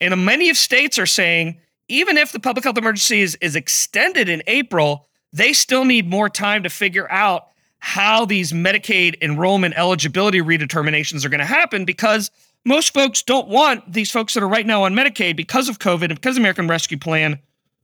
And 0.00 0.24
many 0.24 0.48
of 0.48 0.56
states 0.56 0.96
are 0.96 1.06
saying 1.06 1.58
even 1.88 2.16
if 2.16 2.30
the 2.30 2.40
public 2.40 2.62
health 2.64 2.78
emergency 2.78 3.20
is, 3.20 3.36
is 3.40 3.56
extended 3.56 4.28
in 4.28 4.44
April, 4.46 5.08
they 5.32 5.52
still 5.52 5.84
need 5.84 6.08
more 6.08 6.28
time 6.28 6.62
to 6.62 6.70
figure 6.70 7.10
out 7.10 7.48
how 7.80 8.24
these 8.24 8.52
Medicaid 8.52 9.20
enrollment 9.20 9.74
eligibility 9.76 10.40
redeterminations 10.40 11.24
are 11.24 11.30
going 11.30 11.40
to 11.40 11.44
happen 11.44 11.84
because 11.84 12.30
most 12.64 12.92
folks 12.94 13.22
don't 13.22 13.48
want 13.48 13.92
these 13.92 14.10
folks 14.10 14.34
that 14.34 14.42
are 14.42 14.48
right 14.48 14.66
now 14.66 14.84
on 14.84 14.94
Medicaid 14.94 15.36
because 15.36 15.68
of 15.68 15.78
COVID 15.78 16.04
and 16.04 16.14
because 16.14 16.36
of 16.36 16.40
American 16.40 16.68
Rescue 16.68 16.98
Plan 16.98 17.38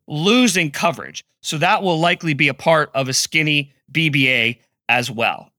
losing 0.07 0.71
coverage. 0.71 1.25
So 1.41 1.59
that 1.59 1.83
will 1.83 1.99
likely 1.99 2.35
be 2.35 2.49
a 2.49 2.55
part 2.55 2.91
of 2.95 3.09
a 3.09 3.13
skinny 3.13 3.73
BBA 3.91 4.59
as 4.89 5.11
well. 5.11 5.51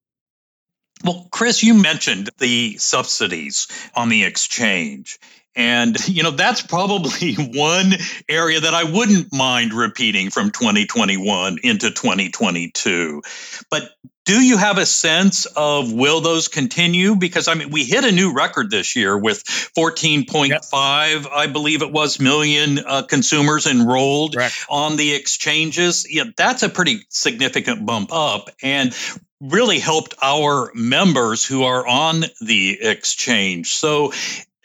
Well, 1.03 1.27
Chris, 1.31 1.63
you 1.63 1.75
mentioned 1.75 2.29
the 2.39 2.77
subsidies 2.77 3.67
on 3.95 4.09
the 4.09 4.24
exchange. 4.24 5.19
And, 5.55 5.97
you 6.07 6.24
know, 6.24 6.31
that's 6.31 6.62
probably 6.62 7.33
one 7.36 7.93
area 8.29 8.59
that 8.59 8.74
I 8.74 8.83
wouldn't 8.83 9.33
mind 9.33 9.74
repeating 9.74 10.29
from 10.29 10.51
2021 10.51 11.59
into 11.63 11.89
2022. 11.89 13.21
But 13.69 13.89
do 14.27 14.41
you 14.41 14.57
have 14.57 14.77
a 14.77 14.86
sense 14.86 15.46
of 15.55 15.93
will 15.93 16.19
those 16.19 16.50
continue? 16.50 17.15
Because 17.15 17.48
I 17.48 17.53
mean, 17.53 17.69
we 17.69 17.86
hit 17.86 18.03
a 18.03 18.12
new 18.12 18.34
record 18.34 18.69
this 18.69 18.93
year 18.93 19.17
with 19.17 19.41
14.5, 19.46 20.50
yep. 20.50 21.31
I 21.34 21.48
believe 21.48 21.81
it 21.81 21.93
was, 21.93 22.19
million 22.19 22.79
uh, 22.79 23.03
consumers 23.03 23.65
enrolled 23.65 24.36
Correct. 24.36 24.65
on 24.69 24.98
the 24.98 25.15
exchanges. 25.15 26.05
Yeah, 26.13 26.25
that's 26.36 26.62
a 26.62 26.67
pretty 26.67 27.05
significant 27.07 27.86
bump 27.86 28.12
up. 28.12 28.50
And 28.62 28.93
really 29.39 29.79
helped 29.79 30.13
our 30.22 30.72
members 30.74 31.46
who 31.46 31.63
are 31.63 31.88
on 31.88 32.25
the 32.41 32.77
exchange. 32.81 33.75
So 33.75 34.12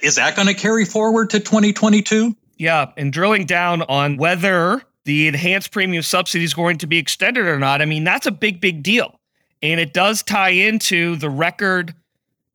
is 0.02 0.16
that 0.16 0.34
going 0.34 0.48
to 0.48 0.54
carry 0.54 0.86
forward 0.86 1.30
to 1.30 1.38
2022? 1.38 2.34
Yeah. 2.56 2.90
And 2.96 3.12
drilling 3.12 3.46
down 3.46 3.82
on 3.82 4.16
whether 4.16 4.82
the 5.04 5.28
enhanced 5.28 5.70
premium 5.70 6.02
subsidy 6.02 6.42
is 6.42 6.54
going 6.54 6.78
to 6.78 6.88
be 6.88 6.98
extended 6.98 7.46
or 7.46 7.60
not, 7.60 7.80
I 7.80 7.84
mean, 7.84 8.02
that's 8.02 8.26
a 8.26 8.32
big, 8.32 8.60
big 8.60 8.82
deal. 8.82 9.20
And 9.62 9.78
it 9.78 9.92
does 9.92 10.22
tie 10.22 10.50
into 10.50 11.16
the 11.16 11.30
record 11.30 11.94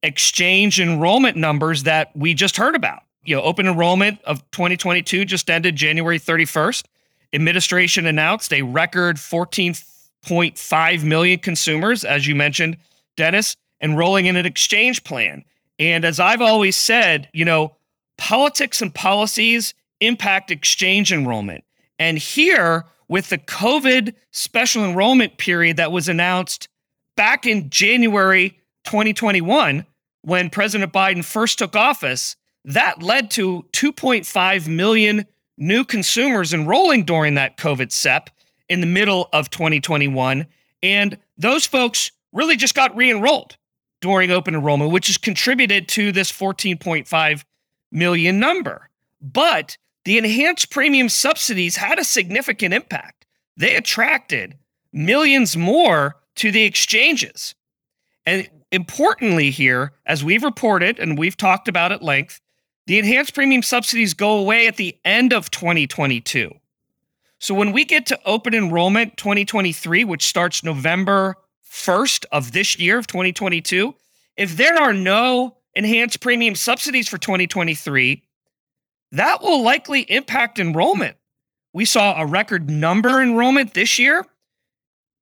exchange 0.03 0.79
enrollment 0.79 1.37
numbers 1.37 1.83
that 1.83 2.15
we 2.15 2.33
just 2.33 2.57
heard 2.57 2.75
about. 2.75 3.01
You 3.23 3.35
know, 3.35 3.41
open 3.41 3.67
enrollment 3.67 4.21
of 4.23 4.39
2022 4.51 5.25
just 5.25 5.49
ended 5.49 5.75
January 5.75 6.19
31st. 6.19 6.83
Administration 7.33 8.05
announced 8.05 8.53
a 8.53 8.61
record 8.61 9.17
14.5 9.17 11.03
million 11.03 11.39
consumers, 11.39 12.05
as 12.05 12.27
you 12.27 12.35
mentioned, 12.35 12.77
Dennis, 13.17 13.55
enrolling 13.81 14.27
in 14.27 14.35
an 14.35 14.45
exchange 14.45 15.03
plan. 15.03 15.43
And 15.79 16.05
as 16.05 16.19
I've 16.19 16.41
always 16.41 16.75
said, 16.75 17.29
you 17.33 17.45
know, 17.45 17.75
politics 18.17 18.81
and 18.81 18.93
policies 18.93 19.73
impact 19.99 20.51
exchange 20.51 21.11
enrollment. 21.11 21.63
And 21.99 22.17
here, 22.17 22.85
with 23.07 23.29
the 23.29 23.37
COVID 23.37 24.13
special 24.31 24.83
enrollment 24.83 25.37
period 25.37 25.77
that 25.77 25.91
was 25.91 26.09
announced 26.09 26.67
back 27.17 27.45
in 27.45 27.69
January 27.69 28.51
2021, 28.85 29.85
when 30.21 30.49
President 30.49 30.93
Biden 30.93 31.25
first 31.25 31.59
took 31.59 31.75
office, 31.75 32.37
that 32.63 33.03
led 33.03 33.29
to 33.31 33.65
2.5 33.73 34.67
million 34.69 35.25
new 35.57 35.83
consumers 35.83 36.53
enrolling 36.53 37.03
during 37.03 37.33
that 37.33 37.57
COVID 37.57 37.91
SEP 37.91 38.29
in 38.69 38.79
the 38.79 38.87
middle 38.87 39.27
of 39.33 39.49
2021. 39.49 40.45
And 40.81 41.17
those 41.37 41.65
folks 41.65 42.11
really 42.31 42.55
just 42.55 42.75
got 42.75 42.95
re 42.95 43.11
enrolled 43.11 43.57
during 43.99 44.31
open 44.31 44.53
enrollment, 44.53 44.91
which 44.91 45.07
has 45.07 45.17
contributed 45.17 45.87
to 45.89 46.11
this 46.11 46.31
14.5 46.31 47.43
million 47.91 48.39
number. 48.39 48.89
But 49.19 49.77
the 50.05 50.17
enhanced 50.17 50.69
premium 50.69 51.09
subsidies 51.09 51.77
had 51.77 51.99
a 51.99 52.03
significant 52.03 52.73
impact. 52.73 53.25
They 53.55 53.75
attracted 53.75 54.55
millions 54.93 55.57
more 55.57 56.17
to 56.37 56.51
the 56.51 56.63
exchanges. 56.63 57.55
And 58.25 58.49
importantly, 58.71 59.51
here, 59.51 59.93
as 60.05 60.23
we've 60.23 60.43
reported 60.43 60.99
and 60.99 61.17
we've 61.17 61.37
talked 61.37 61.67
about 61.67 61.91
at 61.91 62.01
length, 62.01 62.41
the 62.87 62.97
enhanced 62.97 63.33
premium 63.33 63.63
subsidies 63.63 64.13
go 64.13 64.37
away 64.37 64.67
at 64.67 64.77
the 64.77 64.97
end 65.03 65.33
of 65.33 65.51
2022. 65.51 66.51
So 67.39 67.53
when 67.53 67.71
we 67.71 67.85
get 67.85 68.05
to 68.07 68.19
open 68.25 68.53
enrollment 68.53 69.17
2023, 69.17 70.03
which 70.03 70.25
starts 70.25 70.63
November 70.63 71.35
1st 71.69 72.25
of 72.31 72.51
this 72.51 72.79
year 72.79 72.97
of 72.97 73.07
2022, 73.07 73.93
if 74.37 74.57
there 74.57 74.75
are 74.75 74.93
no 74.93 75.57
enhanced 75.75 76.19
premium 76.21 76.55
subsidies 76.55 77.07
for 77.07 77.17
2023, 77.17 78.23
that 79.11 79.41
will 79.41 79.61
likely 79.61 80.01
impact 80.01 80.59
enrollment. 80.59 81.15
We 81.73 81.85
saw 81.85 82.19
a 82.19 82.25
record 82.25 82.69
number 82.69 83.21
enrollment 83.21 83.73
this 83.73 83.99
year. 83.99 84.25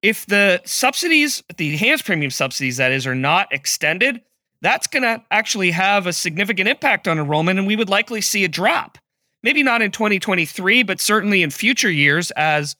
If 0.05 0.27
the 0.27 0.61
subsidies, 0.65 1.41
the 1.57 1.73
enhanced 1.73 2.05
premium 2.05 2.29
subsidies, 2.29 2.77
that 2.77 2.91
is, 2.91 3.07
are 3.07 3.15
not 3.15 3.51
extended, 3.51 4.21
that's 4.61 4.85
going 4.85 5.01
to 5.01 5.23
actually 5.31 5.71
have 5.71 6.05
a 6.05 6.13
significant 6.13 6.69
impact 6.69 7.07
on 7.07 7.17
enrollment, 7.17 7.57
and 7.57 7.67
we 7.67 7.75
would 7.75 7.89
likely 7.89 8.21
see 8.21 8.43
a 8.43 8.47
drop. 8.47 8.99
Maybe 9.41 9.63
not 9.63 9.81
in 9.81 9.89
2023, 9.89 10.83
but 10.83 11.01
certainly 11.01 11.41
in 11.41 11.49
future 11.49 11.89
years 11.89 12.29
as 12.31 12.75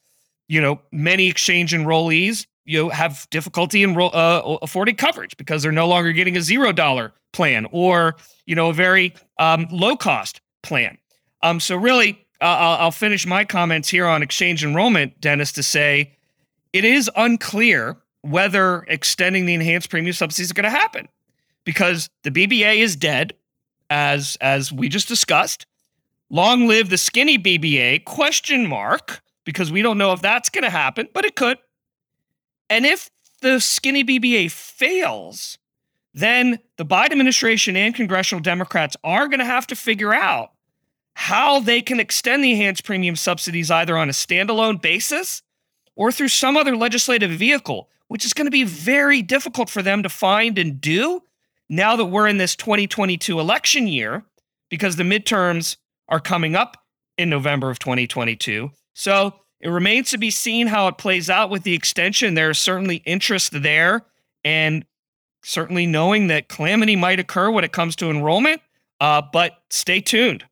you 0.46 0.60
know 0.60 0.80
many 0.92 1.28
exchange 1.28 1.72
enrollees 1.72 2.46
you 2.64 2.84
know, 2.84 2.88
have 2.90 3.26
difficulty 3.30 3.82
in 3.82 4.00
uh, 4.00 4.58
affording 4.62 4.94
coverage 4.94 5.36
because 5.36 5.64
they're 5.64 5.72
no 5.72 5.88
longer 5.88 6.12
getting 6.12 6.36
a 6.36 6.40
zero 6.40 6.70
dollar 6.70 7.12
plan 7.32 7.66
or 7.72 8.14
you 8.46 8.54
know 8.54 8.70
a 8.70 8.72
very 8.72 9.12
um, 9.40 9.66
low 9.72 9.96
cost 9.96 10.40
plan. 10.62 10.96
Um, 11.42 11.58
so 11.58 11.74
really, 11.76 12.24
uh, 12.40 12.44
I'll, 12.44 12.78
I'll 12.84 12.92
finish 12.92 13.26
my 13.26 13.44
comments 13.44 13.88
here 13.88 14.06
on 14.06 14.22
exchange 14.22 14.64
enrollment, 14.64 15.20
Dennis, 15.20 15.50
to 15.52 15.64
say 15.64 16.15
it 16.76 16.84
is 16.84 17.10
unclear 17.16 17.96
whether 18.20 18.84
extending 18.88 19.46
the 19.46 19.54
enhanced 19.54 19.88
premium 19.88 20.12
subsidies 20.12 20.48
is 20.48 20.52
going 20.52 20.64
to 20.64 20.70
happen 20.70 21.08
because 21.64 22.10
the 22.22 22.30
BBA 22.30 22.76
is 22.78 22.96
dead, 22.96 23.32
as 23.88 24.36
as 24.40 24.72
we 24.72 24.88
just 24.88 25.08
discussed. 25.08 25.66
Long 26.28 26.66
live 26.66 26.90
the 26.90 26.98
skinny 26.98 27.38
BBA? 27.38 28.04
Question 28.04 28.66
mark 28.66 29.22
because 29.44 29.72
we 29.72 29.80
don't 29.80 29.96
know 29.96 30.12
if 30.12 30.20
that's 30.20 30.50
going 30.50 30.64
to 30.64 30.70
happen, 30.70 31.08
but 31.14 31.24
it 31.24 31.36
could. 31.36 31.58
And 32.68 32.84
if 32.84 33.10
the 33.40 33.60
skinny 33.60 34.04
BBA 34.04 34.50
fails, 34.50 35.56
then 36.12 36.58
the 36.76 36.84
Biden 36.84 37.12
administration 37.12 37.76
and 37.76 37.94
congressional 37.94 38.42
Democrats 38.42 38.96
are 39.04 39.28
going 39.28 39.38
to 39.38 39.44
have 39.44 39.68
to 39.68 39.76
figure 39.76 40.12
out 40.12 40.50
how 41.14 41.60
they 41.60 41.80
can 41.80 42.00
extend 42.00 42.42
the 42.44 42.50
enhanced 42.50 42.84
premium 42.84 43.16
subsidies 43.16 43.70
either 43.70 43.96
on 43.96 44.08
a 44.08 44.12
standalone 44.12 44.82
basis 44.82 45.42
or 45.96 46.12
through 46.12 46.28
some 46.28 46.56
other 46.56 46.76
legislative 46.76 47.30
vehicle, 47.30 47.88
which 48.08 48.24
is 48.24 48.32
going 48.32 48.46
to 48.46 48.50
be 48.50 48.64
very 48.64 49.22
difficult 49.22 49.68
for 49.68 49.82
them 49.82 50.02
to 50.02 50.08
find 50.08 50.58
and 50.58 50.80
do 50.80 51.22
now 51.68 51.96
that 51.96 52.04
we're 52.04 52.28
in 52.28 52.36
this 52.36 52.54
2022 52.54 53.40
election 53.40 53.88
year 53.88 54.24
because 54.70 54.96
the 54.96 55.02
midterms 55.02 55.76
are 56.08 56.20
coming 56.20 56.54
up 56.54 56.84
in 57.18 57.28
November 57.30 57.70
of 57.70 57.78
2022. 57.78 58.70
So 58.94 59.34
it 59.60 59.68
remains 59.68 60.10
to 60.10 60.18
be 60.18 60.30
seen 60.30 60.66
how 60.66 60.88
it 60.88 60.98
plays 60.98 61.30
out 61.30 61.50
with 61.50 61.62
the 61.62 61.74
extension. 61.74 62.34
There's 62.34 62.58
certainly 62.58 62.96
interest 63.04 63.62
there, 63.62 64.04
and 64.44 64.84
certainly 65.42 65.86
knowing 65.86 66.26
that 66.28 66.48
calamity 66.48 66.94
might 66.96 67.18
occur 67.18 67.50
when 67.50 67.64
it 67.64 67.72
comes 67.72 67.96
to 67.96 68.10
enrollment. 68.10 68.60
Uh, 69.00 69.22
but 69.32 69.62
stay 69.70 70.00
tuned. 70.00 70.44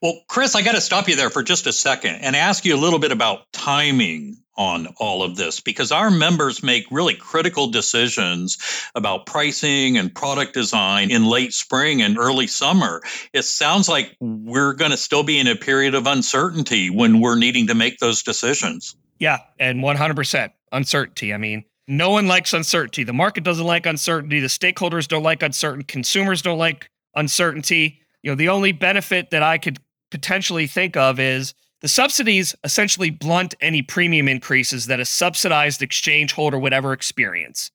Well, 0.00 0.20
Chris, 0.28 0.54
I 0.54 0.62
got 0.62 0.72
to 0.72 0.80
stop 0.80 1.08
you 1.08 1.16
there 1.16 1.30
for 1.30 1.42
just 1.42 1.66
a 1.66 1.72
second 1.72 2.16
and 2.16 2.34
ask 2.34 2.64
you 2.64 2.74
a 2.74 2.80
little 2.80 2.98
bit 2.98 3.12
about 3.12 3.50
timing 3.52 4.38
on 4.56 4.88
all 4.98 5.22
of 5.22 5.36
this 5.36 5.60
because 5.60 5.92
our 5.92 6.10
members 6.10 6.62
make 6.62 6.84
really 6.90 7.14
critical 7.14 7.68
decisions 7.68 8.58
about 8.94 9.26
pricing 9.26 9.96
and 9.96 10.14
product 10.14 10.52
design 10.52 11.10
in 11.10 11.24
late 11.24 11.54
spring 11.54 12.02
and 12.02 12.18
early 12.18 12.46
summer. 12.46 13.00
It 13.32 13.44
sounds 13.44 13.88
like 13.88 14.14
we're 14.20 14.74
going 14.74 14.90
to 14.90 14.96
still 14.96 15.22
be 15.22 15.38
in 15.38 15.46
a 15.46 15.56
period 15.56 15.94
of 15.94 16.06
uncertainty 16.06 16.90
when 16.90 17.20
we're 17.20 17.38
needing 17.38 17.68
to 17.68 17.74
make 17.74 17.98
those 17.98 18.22
decisions. 18.22 18.94
Yeah, 19.18 19.38
and 19.58 19.80
100% 19.82 20.50
uncertainty. 20.70 21.32
I 21.32 21.38
mean, 21.38 21.64
no 21.88 22.10
one 22.10 22.26
likes 22.26 22.52
uncertainty. 22.52 23.04
The 23.04 23.12
market 23.12 23.44
doesn't 23.44 23.64
like 23.64 23.86
uncertainty. 23.86 24.40
The 24.40 24.48
stakeholders 24.48 25.08
don't 25.08 25.22
like 25.22 25.42
uncertain. 25.42 25.84
Consumers 25.84 26.42
don't 26.42 26.58
like 26.58 26.88
uncertainty. 27.14 28.01
You 28.22 28.30
know, 28.30 28.36
the 28.36 28.48
only 28.48 28.72
benefit 28.72 29.30
that 29.30 29.42
I 29.42 29.58
could 29.58 29.78
potentially 30.10 30.66
think 30.66 30.96
of 30.96 31.18
is 31.18 31.54
the 31.80 31.88
subsidies 31.88 32.54
essentially 32.62 33.10
blunt 33.10 33.54
any 33.60 33.82
premium 33.82 34.28
increases 34.28 34.86
that 34.86 35.00
a 35.00 35.04
subsidized 35.04 35.82
exchange 35.82 36.32
holder 36.32 36.58
would 36.58 36.72
ever 36.72 36.92
experience. 36.92 37.70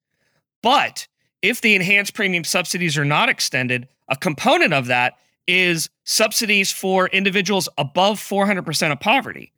But 0.64 1.08
if 1.42 1.62
the 1.62 1.76
enhanced 1.76 2.14
premium 2.14 2.44
subsidies 2.44 2.98
are 2.98 3.06
not 3.06 3.30
extended, 3.30 3.88
a 4.08 4.16
component 4.16 4.74
of 4.74 4.88
that 4.88 5.18
is 5.46 5.90
subsidies 6.06 6.72
for 6.72 7.08
individuals 7.08 7.68
above 7.78 8.20
400% 8.20 8.92
of 8.92 9.00
poverty. 9.00 9.52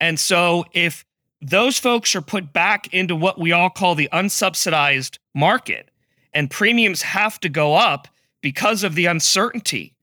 And 0.00 0.18
so 0.18 0.64
if 0.72 1.04
those 1.40 1.78
folks 1.78 2.14
are 2.14 2.22
put 2.22 2.52
back 2.52 2.92
into 2.92 3.14
what 3.14 3.38
we 3.38 3.52
all 3.52 3.70
call 3.70 3.94
the 3.94 4.08
unsubsidized 4.12 5.18
market 5.34 5.90
and 6.32 6.50
premiums 6.50 7.02
have 7.02 7.38
to 7.40 7.48
go 7.48 7.74
up 7.74 8.08
because 8.40 8.82
of 8.82 8.94
the 8.94 9.06
uncertainty 9.06 9.93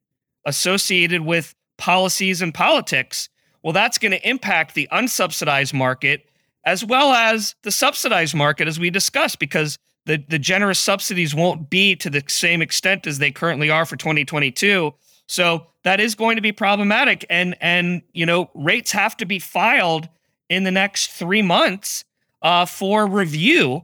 associated 0.45 1.21
with 1.21 1.55
policies 1.77 2.41
and 2.41 2.53
politics, 2.53 3.29
Well, 3.63 3.73
that's 3.73 3.97
going 3.97 4.11
to 4.11 4.29
impact 4.29 4.73
the 4.73 4.87
unsubsidized 4.91 5.73
market 5.73 6.27
as 6.63 6.85
well 6.85 7.11
as 7.11 7.55
the 7.63 7.71
subsidized 7.71 8.35
market, 8.35 8.67
as 8.67 8.79
we 8.79 8.89
discussed, 8.89 9.39
because 9.39 9.77
the, 10.05 10.23
the 10.29 10.39
generous 10.39 10.79
subsidies 10.79 11.33
won't 11.33 11.69
be 11.69 11.95
to 11.95 12.09
the 12.09 12.23
same 12.27 12.61
extent 12.61 13.07
as 13.07 13.19
they 13.19 13.31
currently 13.31 13.69
are 13.69 13.85
for 13.85 13.95
2022. 13.95 14.93
So 15.27 15.67
that 15.83 15.99
is 15.99 16.15
going 16.15 16.35
to 16.35 16.41
be 16.41 16.51
problematic. 16.51 17.25
And 17.29 17.55
and 17.61 18.01
you 18.13 18.25
know, 18.25 18.49
rates 18.53 18.91
have 18.91 19.15
to 19.17 19.25
be 19.25 19.39
filed 19.39 20.09
in 20.49 20.63
the 20.63 20.71
next 20.71 21.11
three 21.11 21.41
months 21.41 22.03
uh, 22.41 22.65
for 22.65 23.07
review, 23.07 23.83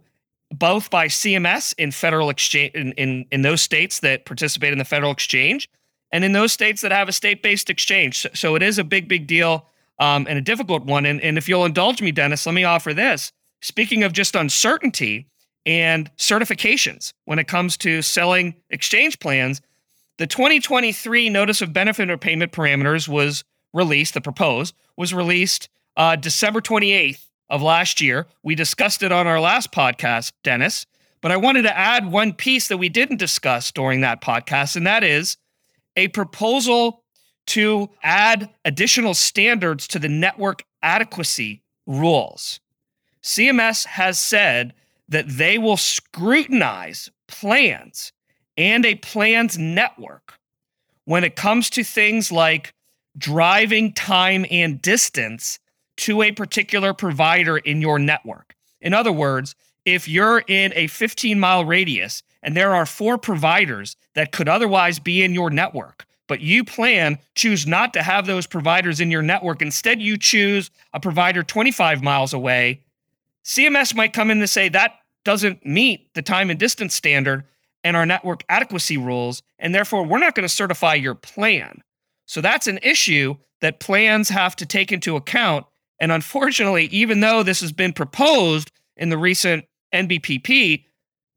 both 0.51 0.89
by 0.89 1.07
CMS 1.07 1.73
in 1.77 1.91
federal 1.91 2.29
exchange 2.29 2.73
in, 2.73 2.91
in, 2.93 3.25
in 3.31 3.41
those 3.43 3.61
states 3.61 4.01
that 4.01 4.25
participate 4.25 4.73
in 4.73 4.77
the 4.77 4.85
federal 4.85 5.11
exchange, 5.11 5.69
and 6.11 6.23
in 6.23 6.31
those 6.31 6.53
states 6.53 6.81
that 6.81 6.91
have 6.91 7.09
a 7.09 7.13
state-based 7.13 7.69
exchange. 7.69 8.19
So, 8.21 8.29
so 8.33 8.55
it 8.55 8.63
is 8.63 8.79
a 8.79 8.83
big, 8.83 9.07
big 9.07 9.27
deal 9.27 9.65
um, 9.99 10.25
and 10.29 10.37
a 10.37 10.41
difficult 10.41 10.85
one. 10.85 11.05
And, 11.05 11.21
and 11.21 11.37
if 11.37 11.49
you'll 11.49 11.65
indulge 11.65 12.01
me, 12.01 12.11
Dennis, 12.11 12.45
let 12.45 12.53
me 12.53 12.63
offer 12.63 12.93
this. 12.93 13.31
Speaking 13.61 14.03
of 14.03 14.13
just 14.13 14.35
uncertainty 14.35 15.27
and 15.65 16.09
certifications 16.15 17.13
when 17.25 17.39
it 17.39 17.47
comes 17.47 17.77
to 17.77 18.01
selling 18.01 18.55
exchange 18.69 19.19
plans, 19.19 19.61
the 20.17 20.27
2023 20.27 21.29
Notice 21.29 21.61
of 21.61 21.73
Benefit 21.73 22.09
or 22.09 22.17
Payment 22.17 22.51
Parameters 22.51 23.07
was 23.07 23.43
released, 23.73 24.13
the 24.13 24.21
proposed 24.21 24.73
was 24.95 25.13
released 25.13 25.69
uh, 25.95 26.15
December 26.15 26.61
28th 26.61 27.25
of 27.49 27.61
last 27.61 28.01
year. 28.01 28.27
We 28.43 28.55
discussed 28.55 29.03
it 29.03 29.11
on 29.11 29.27
our 29.27 29.39
last 29.39 29.71
podcast, 29.71 30.31
Dennis, 30.43 30.85
but 31.21 31.31
I 31.31 31.37
wanted 31.37 31.63
to 31.63 31.77
add 31.77 32.11
one 32.11 32.33
piece 32.33 32.67
that 32.67 32.77
we 32.77 32.89
didn't 32.89 33.17
discuss 33.17 33.71
during 33.71 34.01
that 34.01 34.21
podcast, 34.21 34.75
and 34.75 34.85
that 34.87 35.03
is 35.03 35.37
a 35.97 36.07
proposal 36.09 37.03
to 37.47 37.89
add 38.03 38.49
additional 38.63 39.13
standards 39.13 39.87
to 39.87 39.99
the 39.99 40.07
network 40.07 40.63
adequacy 40.81 41.63
rules. 41.85 42.61
CMS 43.23 43.85
has 43.85 44.19
said 44.19 44.73
that 45.09 45.27
they 45.27 45.57
will 45.57 45.77
scrutinize 45.77 47.09
plans 47.27 48.13
and 48.55 48.85
a 48.85 48.95
plan's 48.95 49.57
network 49.57 50.39
when 51.05 51.23
it 51.23 51.35
comes 51.35 51.69
to 51.71 51.83
things 51.83 52.31
like 52.31 52.73
driving 53.17 53.93
time 53.93 54.45
and 54.51 54.81
distance 54.81 55.59
to 55.95 56.21
a 56.21 56.31
particular 56.31 56.93
provider 56.93 57.57
in 57.57 57.81
your 57.81 57.97
network. 57.97 58.55
In 58.81 58.93
other 58.93 59.11
words, 59.11 59.55
if 59.85 60.07
you're 60.07 60.43
in 60.47 60.73
a 60.75 60.87
15 60.87 61.39
mile 61.39 61.65
radius 61.65 62.21
and 62.43 62.55
there 62.55 62.75
are 62.75 62.85
four 62.85 63.17
providers 63.17 63.95
that 64.15 64.31
could 64.31 64.47
otherwise 64.47 64.99
be 64.99 65.23
in 65.23 65.33
your 65.33 65.49
network, 65.49 66.05
but 66.27 66.41
you 66.41 66.63
plan 66.63 67.19
choose 67.35 67.65
not 67.65 67.93
to 67.93 68.03
have 68.03 68.25
those 68.25 68.47
providers 68.47 68.99
in 68.99 69.11
your 69.11 69.21
network, 69.21 69.61
instead, 69.61 70.01
you 70.01 70.17
choose 70.17 70.69
a 70.93 70.99
provider 70.99 71.43
25 71.43 72.03
miles 72.03 72.33
away, 72.33 72.81
CMS 73.43 73.95
might 73.95 74.11
come 74.11 74.29
in 74.29 74.39
to 74.41 74.47
say 74.47 74.67
that 74.69 74.99
doesn't 75.23 75.65
meet 75.65 76.13
the 76.13 76.21
time 76.21 76.49
and 76.49 76.59
distance 76.59 76.93
standard 76.93 77.45
and 77.83 77.95
our 77.95 78.05
network 78.05 78.43
adequacy 78.49 78.97
rules, 78.97 79.41
and 79.57 79.73
therefore 79.73 80.05
we're 80.05 80.19
not 80.19 80.35
going 80.35 80.47
to 80.47 80.53
certify 80.53 80.93
your 80.93 81.15
plan. 81.15 81.81
So 82.25 82.41
that's 82.41 82.67
an 82.67 82.79
issue 82.83 83.35
that 83.61 83.79
plans 83.79 84.27
have 84.29 84.55
to 84.57 84.65
take 84.65 84.91
into 84.91 85.15
account. 85.15 85.65
And 85.99 86.11
unfortunately, 86.11 86.85
even 86.87 87.21
though 87.21 87.43
this 87.43 87.61
has 87.61 87.71
been 87.71 87.93
proposed 87.93 88.71
in 88.97 89.09
the 89.09 89.17
recent 89.17 89.65
NBPP, 89.93 90.83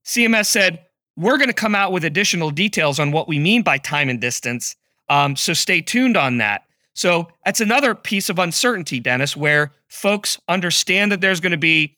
CMS 0.05 0.47
said, 0.47 0.85
we're 1.21 1.37
going 1.37 1.49
to 1.49 1.55
come 1.55 1.75
out 1.75 1.93
with 1.93 2.05
additional 2.05 2.51
details 2.51 2.99
on 2.99 3.13
what 3.13 3.29
we 3.29 3.39
mean 3.39 3.63
by 3.63 3.77
time 3.77 4.09
and 4.09 4.21
distance. 4.21 4.75
Um, 5.11 5.37
so 5.37 5.53
stay 5.53 5.83
tuned 5.83 6.17
on 6.17 6.39
that. 6.39 6.65
So 6.95 7.29
that's 7.45 7.61
another 7.61 7.95
piece 7.95 8.31
of 8.31 8.39
uncertainty, 8.39 9.01
Dennis, 9.01 9.37
where 9.37 9.73
folks 9.89 10.41
understand 10.49 11.13
that 11.13 11.21
there's 11.21 11.41
going 11.41 11.53
to 11.53 11.59
be 11.59 11.97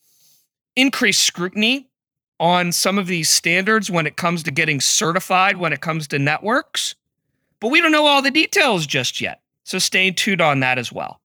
increased 0.75 1.23
scrutiny 1.23 1.89
on 2.41 2.73
some 2.73 2.99
of 2.99 3.07
these 3.07 3.29
standards 3.29 3.91
when 3.91 4.07
it 4.07 4.17
comes 4.17 4.43
to 4.43 4.51
getting 4.51 4.81
certified, 4.81 5.57
when 5.57 5.73
it 5.73 5.81
comes 5.81 6.09
to 6.09 6.19
networks. 6.19 6.97
But 7.61 7.69
we 7.69 7.81
don't 7.81 7.93
know 7.93 8.07
all 8.07 8.23
the 8.23 8.31
details 8.31 8.87
just 8.87 9.21
yet. 9.21 9.41
So 9.65 9.79
stay 9.79 10.11
tuned 10.11 10.41
on 10.41 10.61
that 10.61 10.79
as 10.79 10.93
well. 10.93 11.21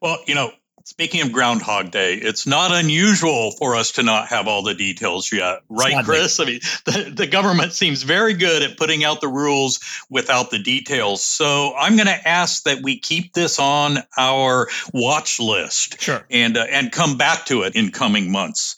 Well, 0.00 0.18
you 0.26 0.34
know, 0.36 0.52
speaking 0.84 1.22
of 1.22 1.32
Groundhog 1.32 1.90
Day, 1.90 2.14
it's 2.14 2.46
not 2.46 2.72
unusual 2.72 3.50
for 3.52 3.74
us 3.74 3.92
to 3.92 4.02
not 4.02 4.28
have 4.28 4.46
all 4.46 4.62
the 4.62 4.74
details 4.74 5.32
yet, 5.32 5.62
right, 5.68 6.04
Chris? 6.04 6.38
I 6.38 6.44
mean, 6.44 6.60
the, 6.84 7.12
the 7.14 7.26
government 7.26 7.72
seems 7.72 8.02
very 8.02 8.34
good 8.34 8.62
at 8.62 8.76
putting 8.76 9.02
out 9.02 9.20
the 9.20 9.28
rules 9.28 9.80
without 10.10 10.50
the 10.50 10.58
details. 10.58 11.24
So 11.24 11.74
I'm 11.76 11.96
going 11.96 12.06
to 12.06 12.28
ask 12.28 12.64
that 12.64 12.82
we 12.82 12.98
keep 12.98 13.32
this 13.32 13.58
on 13.58 13.98
our 14.16 14.68
watch 14.92 15.40
list, 15.40 16.00
sure, 16.00 16.24
and 16.30 16.56
uh, 16.56 16.66
and 16.70 16.92
come 16.92 17.16
back 17.16 17.46
to 17.46 17.62
it 17.62 17.74
in 17.74 17.90
coming 17.90 18.30
months. 18.30 18.76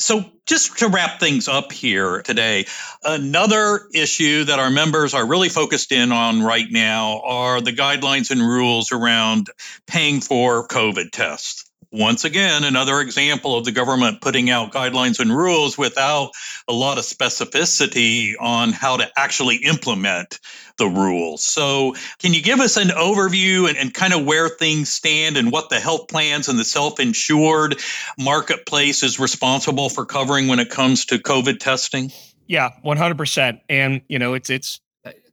So, 0.00 0.24
just 0.46 0.78
to 0.78 0.88
wrap 0.88 1.20
things 1.20 1.46
up 1.46 1.72
here 1.72 2.22
today, 2.22 2.66
another 3.04 3.82
issue 3.94 4.44
that 4.44 4.58
our 4.58 4.70
members 4.70 5.12
are 5.14 5.26
really 5.26 5.50
focused 5.50 5.92
in 5.92 6.10
on 6.10 6.42
right 6.42 6.66
now 6.70 7.20
are 7.20 7.60
the 7.60 7.72
guidelines 7.72 8.30
and 8.30 8.40
rules 8.40 8.92
around 8.92 9.48
paying 9.86 10.22
for 10.22 10.66
COVID 10.66 11.10
tests 11.12 11.69
once 11.92 12.24
again, 12.24 12.62
another 12.62 13.00
example 13.00 13.56
of 13.56 13.64
the 13.64 13.72
government 13.72 14.20
putting 14.20 14.48
out 14.48 14.72
guidelines 14.72 15.18
and 15.18 15.36
rules 15.36 15.76
without 15.76 16.30
a 16.68 16.72
lot 16.72 16.98
of 16.98 17.04
specificity 17.04 18.34
on 18.38 18.72
how 18.72 18.96
to 18.98 19.08
actually 19.16 19.56
implement 19.56 20.38
the 20.78 20.86
rules. 20.86 21.42
So, 21.42 21.94
can 22.20 22.32
you 22.32 22.42
give 22.42 22.60
us 22.60 22.76
an 22.76 22.88
overview 22.88 23.68
and, 23.68 23.76
and 23.76 23.92
kind 23.92 24.12
of 24.12 24.24
where 24.24 24.48
things 24.48 24.92
stand 24.92 25.36
and 25.36 25.50
what 25.50 25.68
the 25.68 25.80
health 25.80 26.08
plans 26.08 26.48
and 26.48 26.58
the 26.58 26.64
self 26.64 27.00
insured 27.00 27.80
marketplace 28.18 29.02
is 29.02 29.18
responsible 29.18 29.88
for 29.88 30.06
covering 30.06 30.46
when 30.46 30.60
it 30.60 30.70
comes 30.70 31.06
to 31.06 31.18
COVID 31.18 31.58
testing? 31.58 32.12
Yeah, 32.46 32.70
100%. 32.84 33.60
And, 33.68 34.02
you 34.08 34.18
know, 34.18 34.34
it's, 34.34 34.50
it's 34.50 34.80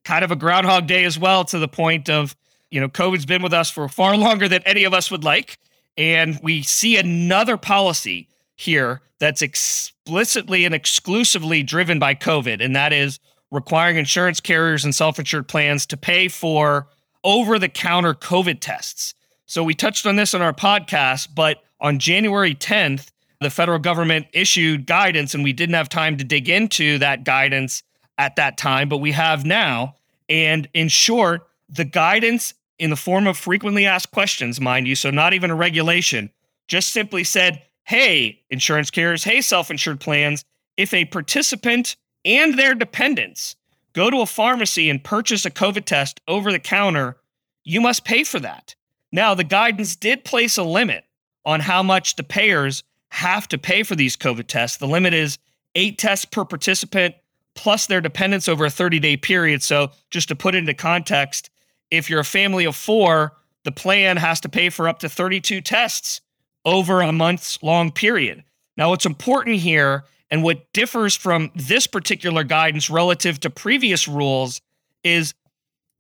kind 0.03 0.23
of 0.23 0.31
a 0.31 0.35
groundhog 0.35 0.87
day 0.87 1.03
as 1.03 1.19
well 1.19 1.45
to 1.45 1.59
the 1.59 1.67
point 1.67 2.09
of, 2.09 2.35
you 2.71 2.79
know, 2.81 2.87
COVID's 2.87 3.25
been 3.25 3.41
with 3.41 3.53
us 3.53 3.69
for 3.69 3.87
far 3.89 4.17
longer 4.17 4.47
than 4.47 4.61
any 4.65 4.83
of 4.83 4.93
us 4.93 5.11
would 5.11 5.23
like. 5.23 5.57
And 5.97 6.39
we 6.43 6.61
see 6.61 6.97
another 6.97 7.57
policy 7.57 8.29
here 8.55 9.01
that's 9.19 9.41
explicitly 9.41 10.65
and 10.65 10.75
exclusively 10.75 11.63
driven 11.63 11.99
by 11.99 12.13
COVID, 12.13 12.63
and 12.63 12.75
that 12.75 12.93
is 12.93 13.19
requiring 13.49 13.97
insurance 13.97 14.39
carriers 14.39 14.83
and 14.83 14.93
self 14.93 15.17
insured 15.17 15.47
plans 15.47 15.85
to 15.87 15.97
pay 15.97 16.27
for 16.27 16.87
over 17.23 17.57
the 17.57 17.69
counter 17.69 18.13
COVID 18.13 18.59
tests. 18.59 19.13
So 19.45 19.63
we 19.63 19.73
touched 19.73 20.05
on 20.05 20.17
this 20.17 20.33
on 20.33 20.41
our 20.41 20.53
podcast, 20.53 21.29
but 21.33 21.63
on 21.79 21.99
January 21.99 22.53
10th, 22.53 23.07
the 23.39 23.49
federal 23.49 23.79
government 23.79 24.27
issued 24.33 24.85
guidance, 24.85 25.33
and 25.33 25.43
we 25.43 25.53
didn't 25.53 25.75
have 25.75 25.89
time 25.89 26.17
to 26.17 26.23
dig 26.23 26.49
into 26.49 26.97
that 26.99 27.23
guidance 27.23 27.83
at 28.17 28.35
that 28.35 28.57
time, 28.57 28.89
but 28.89 28.97
we 28.97 29.11
have 29.11 29.45
now. 29.45 29.95
And 30.27 30.67
in 30.73 30.89
short, 30.89 31.47
the 31.69 31.85
guidance 31.85 32.53
in 32.79 32.89
the 32.89 32.95
form 32.95 33.27
of 33.27 33.37
frequently 33.37 33.85
asked 33.85 34.11
questions, 34.11 34.61
mind 34.61 34.87
you, 34.87 34.95
so 34.95 35.09
not 35.09 35.33
even 35.33 35.49
a 35.51 35.55
regulation, 35.55 36.29
just 36.67 36.89
simply 36.89 37.23
said, 37.23 37.63
hey, 37.83 38.41
insurance 38.49 38.91
carriers, 38.91 39.23
hey, 39.23 39.41
self 39.41 39.71
insured 39.71 39.99
plans, 39.99 40.43
if 40.75 40.93
a 40.93 41.05
participant 41.05 41.95
and 42.25 42.57
their 42.57 42.75
dependents 42.75 43.55
go 43.93 44.09
to 44.09 44.21
a 44.21 44.25
pharmacy 44.25 44.89
and 44.89 45.03
purchase 45.03 45.45
a 45.45 45.51
COVID 45.51 45.85
test 45.85 46.21
over 46.27 46.51
the 46.51 46.59
counter, 46.59 47.17
you 47.63 47.81
must 47.81 48.05
pay 48.05 48.23
for 48.23 48.39
that. 48.39 48.75
Now, 49.11 49.33
the 49.33 49.43
guidance 49.43 49.95
did 49.95 50.23
place 50.23 50.57
a 50.57 50.63
limit 50.63 51.05
on 51.45 51.61
how 51.61 51.81
much 51.81 52.15
the 52.15 52.23
payers 52.23 52.83
have 53.09 53.47
to 53.47 53.57
pay 53.57 53.83
for 53.83 53.95
these 53.95 54.17
COVID 54.17 54.47
tests. 54.47 54.77
The 54.77 54.87
limit 54.87 55.13
is 55.13 55.39
eight 55.75 55.97
tests 55.97 56.25
per 56.25 56.45
participant 56.45 57.15
plus 57.55 57.87
their 57.87 58.01
dependents 58.01 58.47
over 58.47 58.65
a 58.65 58.69
30 58.69 58.99
day 58.99 59.17
period. 59.17 59.63
So, 59.63 59.91
just 60.11 60.27
to 60.27 60.35
put 60.35 60.55
it 60.55 60.59
into 60.59 60.73
context, 60.73 61.49
if 61.91 62.09
you're 62.09 62.19
a 62.19 62.25
family 62.25 62.65
of 62.65 62.75
four, 62.75 63.33
the 63.63 63.71
plan 63.71 64.17
has 64.17 64.39
to 64.41 64.49
pay 64.49 64.69
for 64.69 64.87
up 64.87 64.99
to 64.99 65.09
32 65.09 65.61
tests 65.61 66.21
over 66.65 67.01
a 67.01 67.11
month's 67.11 67.61
long 67.63 67.91
period. 67.91 68.43
Now, 68.75 68.89
what's 68.89 69.05
important 69.05 69.57
here 69.57 70.05
and 70.29 70.43
what 70.43 70.71
differs 70.73 71.15
from 71.15 71.51
this 71.55 71.87
particular 71.87 72.43
guidance 72.43 72.89
relative 72.89 73.39
to 73.41 73.49
previous 73.49 74.07
rules 74.07 74.61
is 75.03 75.33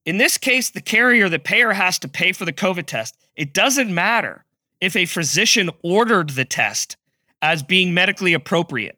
in 0.05 0.17
this 0.17 0.37
case, 0.37 0.69
the 0.69 0.81
carrier, 0.81 1.27
the 1.27 1.39
payer 1.39 1.73
has 1.73 1.99
to 1.99 2.07
pay 2.07 2.31
for 2.31 2.45
the 2.45 2.53
COVID 2.53 2.85
test. 2.85 3.17
It 3.35 3.53
doesn't 3.53 3.93
matter 3.93 4.45
if 4.79 4.95
a 4.95 5.05
physician 5.05 5.69
ordered 5.83 6.29
the 6.29 6.45
test 6.45 6.95
as 7.41 7.61
being 7.61 7.93
medically 7.93 8.33
appropriate. 8.33 8.97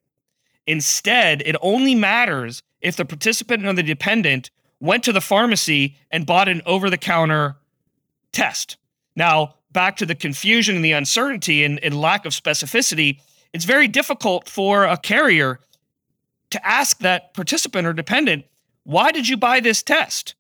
Instead, 0.68 1.42
it 1.48 1.56
only 1.62 1.96
matters 1.96 2.62
if 2.82 2.96
the 2.96 3.06
participant 3.06 3.66
or 3.66 3.74
the 3.74 3.82
dependent 3.82 4.52
went 4.80 5.04
to 5.04 5.14
the 5.14 5.22
pharmacy 5.22 5.98
and 6.12 6.26
bought 6.26 6.48
an 6.48 6.62
over 6.66 6.90
the 6.90 6.98
counter 6.98 7.58
test. 8.32 8.78
Now, 9.16 9.56
back 9.72 9.98
to 9.98 10.06
the 10.06 10.16
confusion 10.16 10.76
and 10.76 10.86
the 10.86 10.94
uncertainty 10.94 11.64
and, 11.64 11.84
and, 11.84 12.00
lack 12.00 12.26
of 12.26 12.34
specificity, 12.34 13.20
it's 13.54 13.66
very 13.66 13.88
difficult 13.88 14.48
for 14.48 14.86
a 14.86 14.98
carrier 14.98 15.60
to 16.52 16.68
ask 16.68 17.00
that 17.00 17.34
participant 17.34 17.86
or 17.86 17.94
dependent, 17.94 18.46
why 18.84 19.12
did 19.12 19.28
you 19.28 19.38
buy 19.38 19.60
this 19.60 19.84
test? 19.84 20.36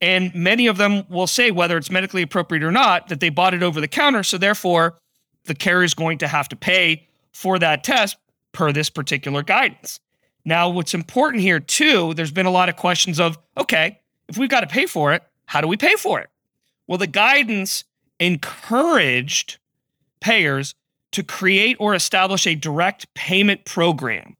And 0.00 0.34
many 0.34 0.66
of 0.66 0.78
them 0.78 1.04
will 1.10 1.26
say, 1.26 1.50
whether 1.50 1.76
it's 1.76 1.90
medically 1.90 2.22
appropriate 2.22 2.62
or 2.62 2.70
not, 2.70 3.08
that 3.08 3.20
they 3.20 3.28
bought 3.28 3.52
it 3.52 3.62
over 3.62 3.80
the 3.80 3.88
counter. 3.88 4.22
So 4.22 4.38
therefore, 4.38 4.98
the 5.44 5.54
carrier 5.54 5.84
is 5.84 5.94
going 5.94 6.18
to 6.18 6.28
have 6.28 6.48
to 6.50 6.56
pay 6.56 7.08
for 7.32 7.58
that 7.58 7.84
test 7.84 8.16
per 8.52 8.72
this 8.72 8.88
particular 8.88 9.42
guidance. 9.42 10.00
Now, 10.44 10.68
what's 10.68 10.94
important 10.94 11.42
here 11.42 11.60
too, 11.60 12.14
there's 12.14 12.30
been 12.30 12.46
a 12.46 12.50
lot 12.50 12.68
of 12.68 12.76
questions 12.76 13.20
of, 13.20 13.38
okay, 13.56 14.00
if 14.28 14.38
we've 14.38 14.48
got 14.48 14.60
to 14.60 14.66
pay 14.66 14.86
for 14.86 15.12
it, 15.12 15.22
how 15.46 15.60
do 15.60 15.68
we 15.68 15.76
pay 15.76 15.96
for 15.96 16.20
it? 16.20 16.30
Well, 16.86 16.98
the 16.98 17.06
guidance 17.06 17.84
encouraged 18.18 19.58
payers 20.20 20.74
to 21.12 21.22
create 21.22 21.76
or 21.80 21.94
establish 21.94 22.46
a 22.46 22.54
direct 22.54 23.12
payment 23.14 23.64
program 23.64 24.36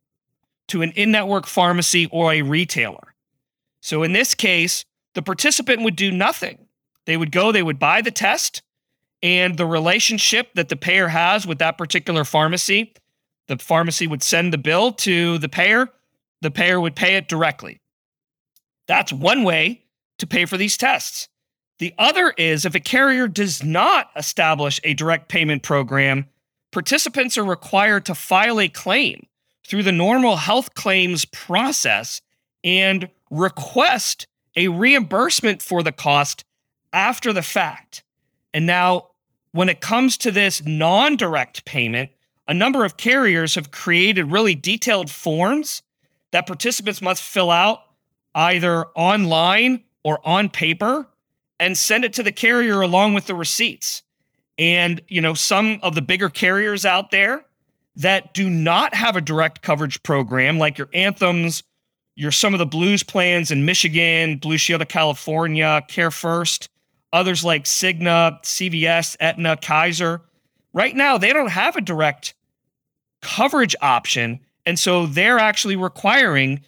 to 0.68 0.82
an 0.82 0.92
in 0.92 1.10
network 1.10 1.46
pharmacy 1.46 2.06
or 2.12 2.32
a 2.32 2.42
retailer. 2.42 3.14
So 3.80 4.02
in 4.02 4.12
this 4.12 4.34
case, 4.34 4.84
the 5.14 5.22
participant 5.22 5.82
would 5.82 5.96
do 5.96 6.12
nothing. 6.12 6.66
They 7.06 7.16
would 7.16 7.32
go, 7.32 7.50
they 7.50 7.62
would 7.62 7.78
buy 7.78 8.02
the 8.02 8.10
test, 8.10 8.62
and 9.22 9.56
the 9.56 9.66
relationship 9.66 10.54
that 10.54 10.68
the 10.68 10.76
payer 10.76 11.08
has 11.08 11.46
with 11.46 11.58
that 11.58 11.76
particular 11.76 12.24
pharmacy, 12.24 12.94
the 13.50 13.58
pharmacy 13.58 14.06
would 14.06 14.22
send 14.22 14.52
the 14.52 14.58
bill 14.58 14.92
to 14.92 15.36
the 15.38 15.48
payer, 15.48 15.88
the 16.40 16.52
payer 16.52 16.80
would 16.80 16.94
pay 16.94 17.16
it 17.16 17.26
directly. 17.26 17.80
That's 18.86 19.12
one 19.12 19.42
way 19.42 19.82
to 20.18 20.26
pay 20.28 20.44
for 20.44 20.56
these 20.56 20.76
tests. 20.76 21.28
The 21.80 21.92
other 21.98 22.32
is 22.38 22.64
if 22.64 22.76
a 22.76 22.80
carrier 22.80 23.26
does 23.26 23.64
not 23.64 24.08
establish 24.14 24.78
a 24.84 24.94
direct 24.94 25.28
payment 25.28 25.64
program, 25.64 26.28
participants 26.70 27.36
are 27.36 27.44
required 27.44 28.06
to 28.06 28.14
file 28.14 28.60
a 28.60 28.68
claim 28.68 29.26
through 29.66 29.82
the 29.82 29.90
normal 29.90 30.36
health 30.36 30.74
claims 30.74 31.24
process 31.24 32.20
and 32.62 33.08
request 33.32 34.28
a 34.54 34.68
reimbursement 34.68 35.60
for 35.60 35.82
the 35.82 35.90
cost 35.90 36.44
after 36.92 37.32
the 37.32 37.42
fact. 37.42 38.04
And 38.54 38.64
now, 38.64 39.08
when 39.50 39.68
it 39.68 39.80
comes 39.80 40.16
to 40.18 40.30
this 40.30 40.64
non 40.64 41.16
direct 41.16 41.64
payment, 41.64 42.10
a 42.48 42.54
number 42.54 42.84
of 42.84 42.96
carriers 42.96 43.54
have 43.54 43.70
created 43.70 44.24
really 44.24 44.54
detailed 44.54 45.10
forms 45.10 45.82
that 46.32 46.46
participants 46.46 47.02
must 47.02 47.22
fill 47.22 47.50
out 47.50 47.80
either 48.34 48.86
online 48.96 49.82
or 50.04 50.26
on 50.26 50.48
paper 50.48 51.06
and 51.58 51.76
send 51.76 52.04
it 52.04 52.12
to 52.14 52.22
the 52.22 52.32
carrier 52.32 52.80
along 52.80 53.14
with 53.14 53.26
the 53.26 53.34
receipts. 53.34 54.02
And, 54.58 55.00
you 55.08 55.20
know, 55.20 55.34
some 55.34 55.78
of 55.82 55.94
the 55.94 56.02
bigger 56.02 56.28
carriers 56.28 56.84
out 56.84 57.10
there 57.10 57.44
that 57.96 58.34
do 58.34 58.48
not 58.48 58.94
have 58.94 59.16
a 59.16 59.20
direct 59.20 59.62
coverage 59.62 60.02
program, 60.02 60.58
like 60.58 60.78
your 60.78 60.88
Anthems, 60.94 61.62
your 62.16 62.32
some 62.32 62.54
of 62.54 62.58
the 62.58 62.66
Blues 62.66 63.02
plans 63.02 63.50
in 63.50 63.64
Michigan, 63.64 64.36
Blue 64.36 64.58
Shield 64.58 64.82
of 64.82 64.88
California, 64.88 65.82
Care 65.88 66.10
First, 66.10 66.68
others 67.12 67.44
like 67.44 67.64
Cigna, 67.64 68.42
CVS, 68.42 69.16
Aetna, 69.20 69.56
Kaiser. 69.56 70.22
Right 70.72 70.94
now, 70.94 71.18
they 71.18 71.32
don't 71.32 71.50
have 71.50 71.76
a 71.76 71.80
direct 71.80 72.34
coverage 73.20 73.76
option. 73.80 74.40
And 74.66 74.78
so 74.78 75.06
they're 75.06 75.38
actually 75.38 75.76
requiring 75.76 76.60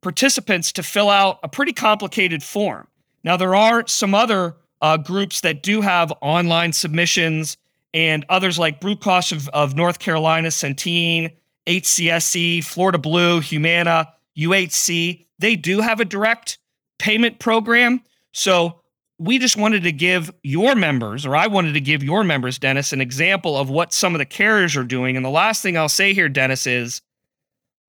participants 0.00 0.72
to 0.72 0.82
fill 0.82 1.10
out 1.10 1.38
a 1.42 1.48
pretty 1.48 1.72
complicated 1.72 2.42
form. 2.42 2.86
Now, 3.24 3.36
there 3.36 3.54
are 3.54 3.86
some 3.86 4.14
other 4.14 4.56
uh, 4.80 4.96
groups 4.96 5.40
that 5.40 5.62
do 5.62 5.80
have 5.80 6.12
online 6.20 6.72
submissions 6.72 7.56
and 7.92 8.24
others 8.28 8.58
like 8.58 8.80
Cross 9.00 9.32
of, 9.32 9.48
of 9.48 9.74
North 9.74 9.98
Carolina, 9.98 10.48
Centene, 10.48 11.32
HCSC, 11.66 12.64
Florida 12.64 12.98
Blue, 12.98 13.40
Humana, 13.40 14.12
UHC. 14.36 15.26
They 15.38 15.56
do 15.56 15.80
have 15.80 16.00
a 16.00 16.04
direct 16.04 16.58
payment 16.98 17.38
program. 17.38 18.02
So 18.32 18.77
we 19.18 19.38
just 19.38 19.56
wanted 19.56 19.82
to 19.82 19.92
give 19.92 20.32
your 20.42 20.74
members, 20.74 21.26
or 21.26 21.34
I 21.34 21.48
wanted 21.48 21.72
to 21.74 21.80
give 21.80 22.02
your 22.04 22.22
members, 22.22 22.58
Dennis, 22.58 22.92
an 22.92 23.00
example 23.00 23.56
of 23.56 23.68
what 23.68 23.92
some 23.92 24.14
of 24.14 24.20
the 24.20 24.24
carriers 24.24 24.76
are 24.76 24.84
doing. 24.84 25.16
And 25.16 25.24
the 25.24 25.30
last 25.30 25.60
thing 25.60 25.76
I'll 25.76 25.88
say 25.88 26.14
here, 26.14 26.28
Dennis, 26.28 26.66
is 26.66 27.02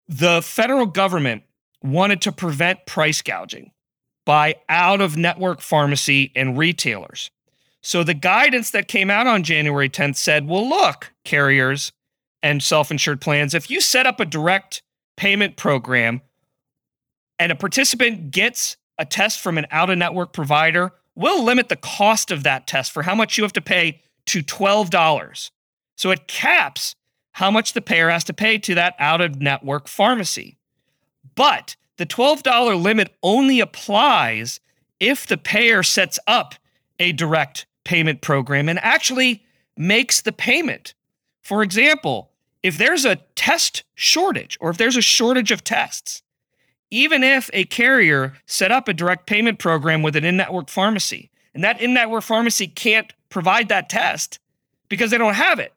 the 0.07 0.41
federal 0.43 0.85
government 0.85 1.43
wanted 1.81 2.21
to 2.21 2.31
prevent 2.31 2.85
price 2.85 3.21
gouging 3.21 3.71
by 4.25 4.55
out 4.69 5.01
of 5.01 5.17
network 5.17 5.61
pharmacy 5.61 6.31
and 6.35 6.57
retailers. 6.57 7.31
So 7.81 8.03
the 8.03 8.13
guidance 8.15 8.71
that 8.71 8.87
came 8.87 9.11
out 9.11 9.27
on 9.27 9.43
January 9.43 9.89
10th 9.89 10.15
said, 10.17 10.47
well, 10.47 10.67
look, 10.67 11.13
carriers 11.23 11.91
and 12.41 12.61
self 12.61 12.91
insured 12.91 13.21
plans, 13.21 13.53
if 13.53 13.69
you 13.69 13.81
set 13.81 14.07
up 14.07 14.19
a 14.19 14.25
direct 14.25 14.83
payment 15.17 15.57
program 15.57 16.21
and 17.39 17.51
a 17.51 17.55
participant 17.55 18.31
gets 18.31 18.77
a 18.97 19.05
test 19.05 19.39
from 19.39 19.57
an 19.57 19.67
out 19.71 19.89
of 19.89 19.97
network 19.97 20.33
provider, 20.33 20.91
we'll 21.15 21.43
limit 21.43 21.69
the 21.69 21.75
cost 21.75 22.31
of 22.31 22.43
that 22.43 22.67
test 22.67 22.91
for 22.91 23.03
how 23.03 23.15
much 23.15 23.37
you 23.37 23.43
have 23.43 23.53
to 23.53 23.61
pay 23.61 24.01
to 24.27 24.43
$12. 24.43 25.51
So 25.95 26.11
it 26.11 26.27
caps 26.27 26.95
how 27.31 27.51
much 27.51 27.73
the 27.73 27.81
payer 27.81 28.09
has 28.09 28.23
to 28.25 28.33
pay 28.33 28.57
to 28.59 28.75
that 28.75 28.95
out 28.99 29.21
of 29.21 29.41
network 29.41 29.87
pharmacy. 29.87 30.57
But 31.35 31.75
the 31.97 32.05
$12 32.05 32.81
limit 32.81 33.15
only 33.23 33.59
applies 33.59 34.59
if 34.99 35.27
the 35.27 35.37
payer 35.37 35.83
sets 35.83 36.19
up 36.27 36.55
a 36.99 37.11
direct 37.11 37.65
payment 37.83 38.21
program 38.21 38.69
and 38.69 38.79
actually 38.79 39.43
makes 39.77 40.21
the 40.21 40.31
payment. 40.31 40.93
For 41.41 41.61
example, 41.61 42.31
if 42.63 42.77
there's 42.77 43.05
a 43.05 43.17
test 43.35 43.83
shortage 43.93 44.57
or 44.59 44.69
if 44.69 44.77
there's 44.77 44.97
a 44.97 45.01
shortage 45.01 45.51
of 45.51 45.63
tests, 45.63 46.23
even 46.91 47.23
if 47.23 47.49
a 47.53 47.65
carrier 47.65 48.33
set 48.45 48.71
up 48.71 48.87
a 48.87 48.93
direct 48.93 49.25
payment 49.25 49.59
program 49.59 50.01
with 50.01 50.15
an 50.15 50.23
in 50.23 50.37
network 50.37 50.69
pharmacy. 50.69 51.29
And 51.53 51.63
that 51.63 51.81
in 51.81 51.93
network 51.93 52.23
pharmacy 52.23 52.67
can't 52.67 53.11
provide 53.29 53.69
that 53.69 53.89
test 53.89 54.39
because 54.89 55.11
they 55.11 55.17
don't 55.17 55.33
have 55.33 55.59
it, 55.59 55.73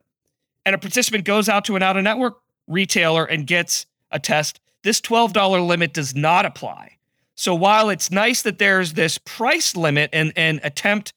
and 0.66 0.75
a 0.75 0.79
participant 0.79 1.25
goes 1.25 1.49
out 1.49 1.64
to 1.64 1.77
an 1.77 1.83
out 1.83 1.97
of 1.97 2.05
network 2.05 2.40
retailer 2.66 3.25
and 3.25 3.47
gets 3.47 3.87
a 4.11 4.18
test, 4.18 4.61
this 4.83 5.01
$12 5.01 5.66
limit 5.66 5.94
does 5.94 6.14
not 6.14 6.44
apply. 6.44 6.99
So 7.35 7.55
while 7.55 7.88
it's 7.88 8.11
nice 8.11 8.42
that 8.42 8.59
there's 8.59 8.94
this 8.94 9.16
price 9.18 9.77
limit 9.77 10.11
and, 10.12 10.33
and 10.37 10.61
attempt 10.62 11.12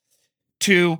to 0.61 0.99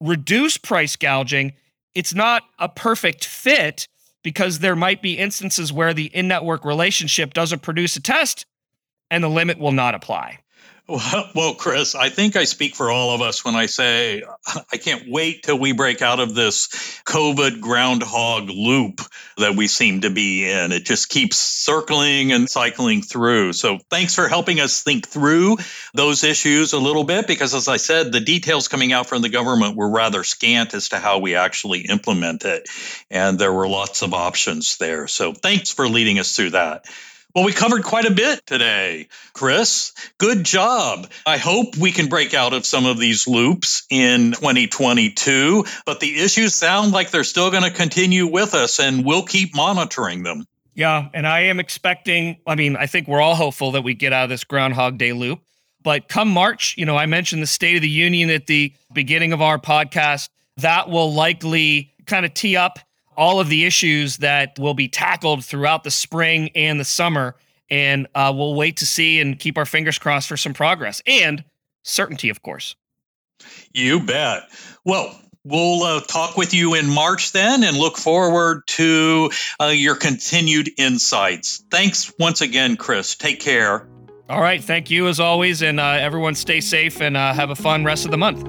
reduce 0.00 0.56
price 0.56 0.96
gouging, 0.96 1.52
it's 1.94 2.14
not 2.14 2.42
a 2.58 2.68
perfect 2.68 3.24
fit 3.24 3.86
because 4.22 4.58
there 4.58 4.76
might 4.76 5.02
be 5.02 5.18
instances 5.18 5.72
where 5.72 5.94
the 5.94 6.06
in 6.06 6.28
network 6.28 6.64
relationship 6.64 7.34
doesn't 7.34 7.62
produce 7.62 7.96
a 7.96 8.00
test 8.00 8.46
and 9.10 9.22
the 9.22 9.28
limit 9.28 9.58
will 9.58 9.72
not 9.72 9.94
apply. 9.94 10.41
Well, 11.34 11.54
Chris, 11.54 11.94
I 11.94 12.10
think 12.10 12.36
I 12.36 12.44
speak 12.44 12.74
for 12.74 12.90
all 12.90 13.14
of 13.14 13.22
us 13.22 13.44
when 13.44 13.54
I 13.54 13.66
say 13.66 14.22
I 14.70 14.76
can't 14.76 15.04
wait 15.08 15.42
till 15.42 15.58
we 15.58 15.72
break 15.72 16.02
out 16.02 16.20
of 16.20 16.34
this 16.34 16.68
COVID 17.04 17.60
groundhog 17.60 18.50
loop 18.50 19.00
that 19.38 19.56
we 19.56 19.66
seem 19.66 20.02
to 20.02 20.10
be 20.10 20.50
in. 20.50 20.72
It 20.72 20.84
just 20.84 21.08
keeps 21.08 21.38
circling 21.38 22.32
and 22.32 22.48
cycling 22.48 23.00
through. 23.02 23.54
So, 23.54 23.78
thanks 23.90 24.14
for 24.14 24.28
helping 24.28 24.60
us 24.60 24.82
think 24.82 25.08
through 25.08 25.56
those 25.94 26.24
issues 26.24 26.74
a 26.74 26.78
little 26.78 27.04
bit 27.04 27.26
because, 27.26 27.54
as 27.54 27.68
I 27.68 27.78
said, 27.78 28.12
the 28.12 28.20
details 28.20 28.68
coming 28.68 28.92
out 28.92 29.06
from 29.08 29.22
the 29.22 29.30
government 29.30 29.76
were 29.76 29.90
rather 29.90 30.24
scant 30.24 30.74
as 30.74 30.90
to 30.90 30.98
how 30.98 31.20
we 31.20 31.34
actually 31.34 31.80
implement 31.80 32.44
it. 32.44 32.68
And 33.10 33.38
there 33.38 33.52
were 33.52 33.68
lots 33.68 34.02
of 34.02 34.12
options 34.12 34.76
there. 34.76 35.06
So, 35.08 35.32
thanks 35.32 35.70
for 35.70 35.88
leading 35.88 36.18
us 36.18 36.36
through 36.36 36.50
that. 36.50 36.84
Well, 37.34 37.44
we 37.46 37.52
covered 37.52 37.82
quite 37.82 38.04
a 38.04 38.10
bit 38.10 38.44
today, 38.44 39.08
Chris. 39.32 39.92
Good 40.18 40.44
job. 40.44 41.10
I 41.26 41.38
hope 41.38 41.78
we 41.78 41.90
can 41.90 42.08
break 42.08 42.34
out 42.34 42.52
of 42.52 42.66
some 42.66 42.84
of 42.84 42.98
these 42.98 43.26
loops 43.26 43.86
in 43.88 44.32
2022, 44.32 45.64
but 45.86 46.00
the 46.00 46.20
issues 46.20 46.54
sound 46.54 46.92
like 46.92 47.10
they're 47.10 47.24
still 47.24 47.50
going 47.50 47.62
to 47.62 47.70
continue 47.70 48.26
with 48.26 48.52
us, 48.52 48.78
and 48.80 49.02
we'll 49.02 49.24
keep 49.24 49.54
monitoring 49.54 50.24
them. 50.24 50.44
Yeah, 50.74 51.08
and 51.14 51.26
I 51.26 51.40
am 51.44 51.58
expecting, 51.58 52.36
I 52.46 52.54
mean, 52.54 52.76
I 52.76 52.86
think 52.86 53.08
we're 53.08 53.22
all 53.22 53.34
hopeful 53.34 53.72
that 53.72 53.82
we 53.82 53.94
get 53.94 54.12
out 54.12 54.24
of 54.24 54.30
this 54.30 54.44
Groundhog 54.44 54.98
Day 54.98 55.14
loop. 55.14 55.40
But 55.82 56.08
come 56.08 56.28
March, 56.28 56.74
you 56.76 56.84
know, 56.84 56.96
I 56.96 57.06
mentioned 57.06 57.42
the 57.42 57.46
State 57.46 57.76
of 57.76 57.82
the 57.82 57.88
Union 57.88 58.28
at 58.28 58.46
the 58.46 58.74
beginning 58.92 59.32
of 59.32 59.40
our 59.40 59.58
podcast. 59.58 60.28
That 60.58 60.90
will 60.90 61.12
likely 61.12 61.94
kind 62.04 62.26
of 62.26 62.34
tee 62.34 62.56
up 62.56 62.78
all 63.22 63.38
of 63.38 63.48
the 63.48 63.64
issues 63.64 64.16
that 64.16 64.58
will 64.58 64.74
be 64.74 64.88
tackled 64.88 65.44
throughout 65.44 65.84
the 65.84 65.92
spring 65.92 66.50
and 66.56 66.80
the 66.80 66.84
summer. 66.84 67.36
And 67.70 68.08
uh, 68.16 68.32
we'll 68.34 68.56
wait 68.56 68.78
to 68.78 68.86
see 68.86 69.20
and 69.20 69.38
keep 69.38 69.56
our 69.56 69.64
fingers 69.64 69.96
crossed 69.96 70.28
for 70.28 70.36
some 70.36 70.54
progress 70.54 71.00
and 71.06 71.44
certainty, 71.84 72.30
of 72.30 72.42
course. 72.42 72.74
You 73.72 74.00
bet. 74.00 74.42
Well, 74.84 75.16
we'll 75.44 75.84
uh, 75.84 76.00
talk 76.00 76.36
with 76.36 76.52
you 76.52 76.74
in 76.74 76.90
March 76.92 77.30
then 77.30 77.62
and 77.62 77.76
look 77.76 77.96
forward 77.96 78.62
to 78.66 79.30
uh, 79.60 79.66
your 79.66 79.94
continued 79.94 80.70
insights. 80.76 81.62
Thanks 81.70 82.12
once 82.18 82.40
again, 82.40 82.76
Chris. 82.76 83.14
Take 83.14 83.38
care. 83.38 83.86
All 84.28 84.40
right. 84.40 84.62
Thank 84.62 84.90
you 84.90 85.06
as 85.06 85.20
always. 85.20 85.62
And 85.62 85.78
uh, 85.78 85.84
everyone 86.00 86.34
stay 86.34 86.60
safe 86.60 87.00
and 87.00 87.16
uh, 87.16 87.34
have 87.34 87.50
a 87.50 87.56
fun 87.56 87.84
rest 87.84 88.04
of 88.04 88.10
the 88.10 88.18
month. 88.18 88.40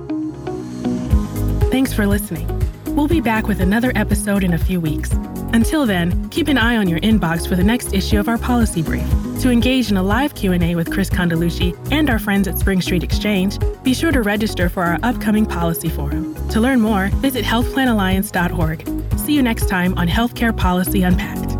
Thanks 1.71 1.93
for 1.93 2.07
listening. 2.07 2.62
We'll 2.93 3.07
be 3.07 3.21
back 3.21 3.47
with 3.47 3.59
another 3.59 3.91
episode 3.95 4.43
in 4.43 4.53
a 4.53 4.57
few 4.57 4.79
weeks. 4.79 5.11
Until 5.51 5.87
then, 5.87 6.29
keep 6.29 6.47
an 6.47 6.59
eye 6.59 6.77
on 6.77 6.87
your 6.87 6.99
inbox 6.99 7.47
for 7.47 7.55
the 7.55 7.63
next 7.63 7.91
issue 7.91 8.19
of 8.19 8.27
our 8.27 8.37
policy 8.37 8.83
brief. 8.83 9.07
To 9.41 9.49
engage 9.49 9.89
in 9.89 9.97
a 9.97 10.03
live 10.03 10.35
Q&A 10.35 10.75
with 10.75 10.91
Chris 10.91 11.09
Condeluci 11.09 11.75
and 11.91 12.07
our 12.07 12.19
friends 12.19 12.47
at 12.47 12.59
Spring 12.59 12.81
Street 12.81 13.01
Exchange, 13.01 13.57
be 13.81 13.95
sure 13.95 14.11
to 14.11 14.21
register 14.21 14.69
for 14.69 14.83
our 14.83 14.99
upcoming 15.01 15.47
policy 15.47 15.89
forum. 15.89 16.35
To 16.49 16.61
learn 16.61 16.81
more, 16.81 17.07
visit 17.07 17.43
healthplanalliance.org. 17.43 19.19
See 19.19 19.33
you 19.33 19.41
next 19.41 19.67
time 19.69 19.97
on 19.97 20.07
Healthcare 20.07 20.55
Policy 20.55 21.01
Unpacked. 21.01 21.52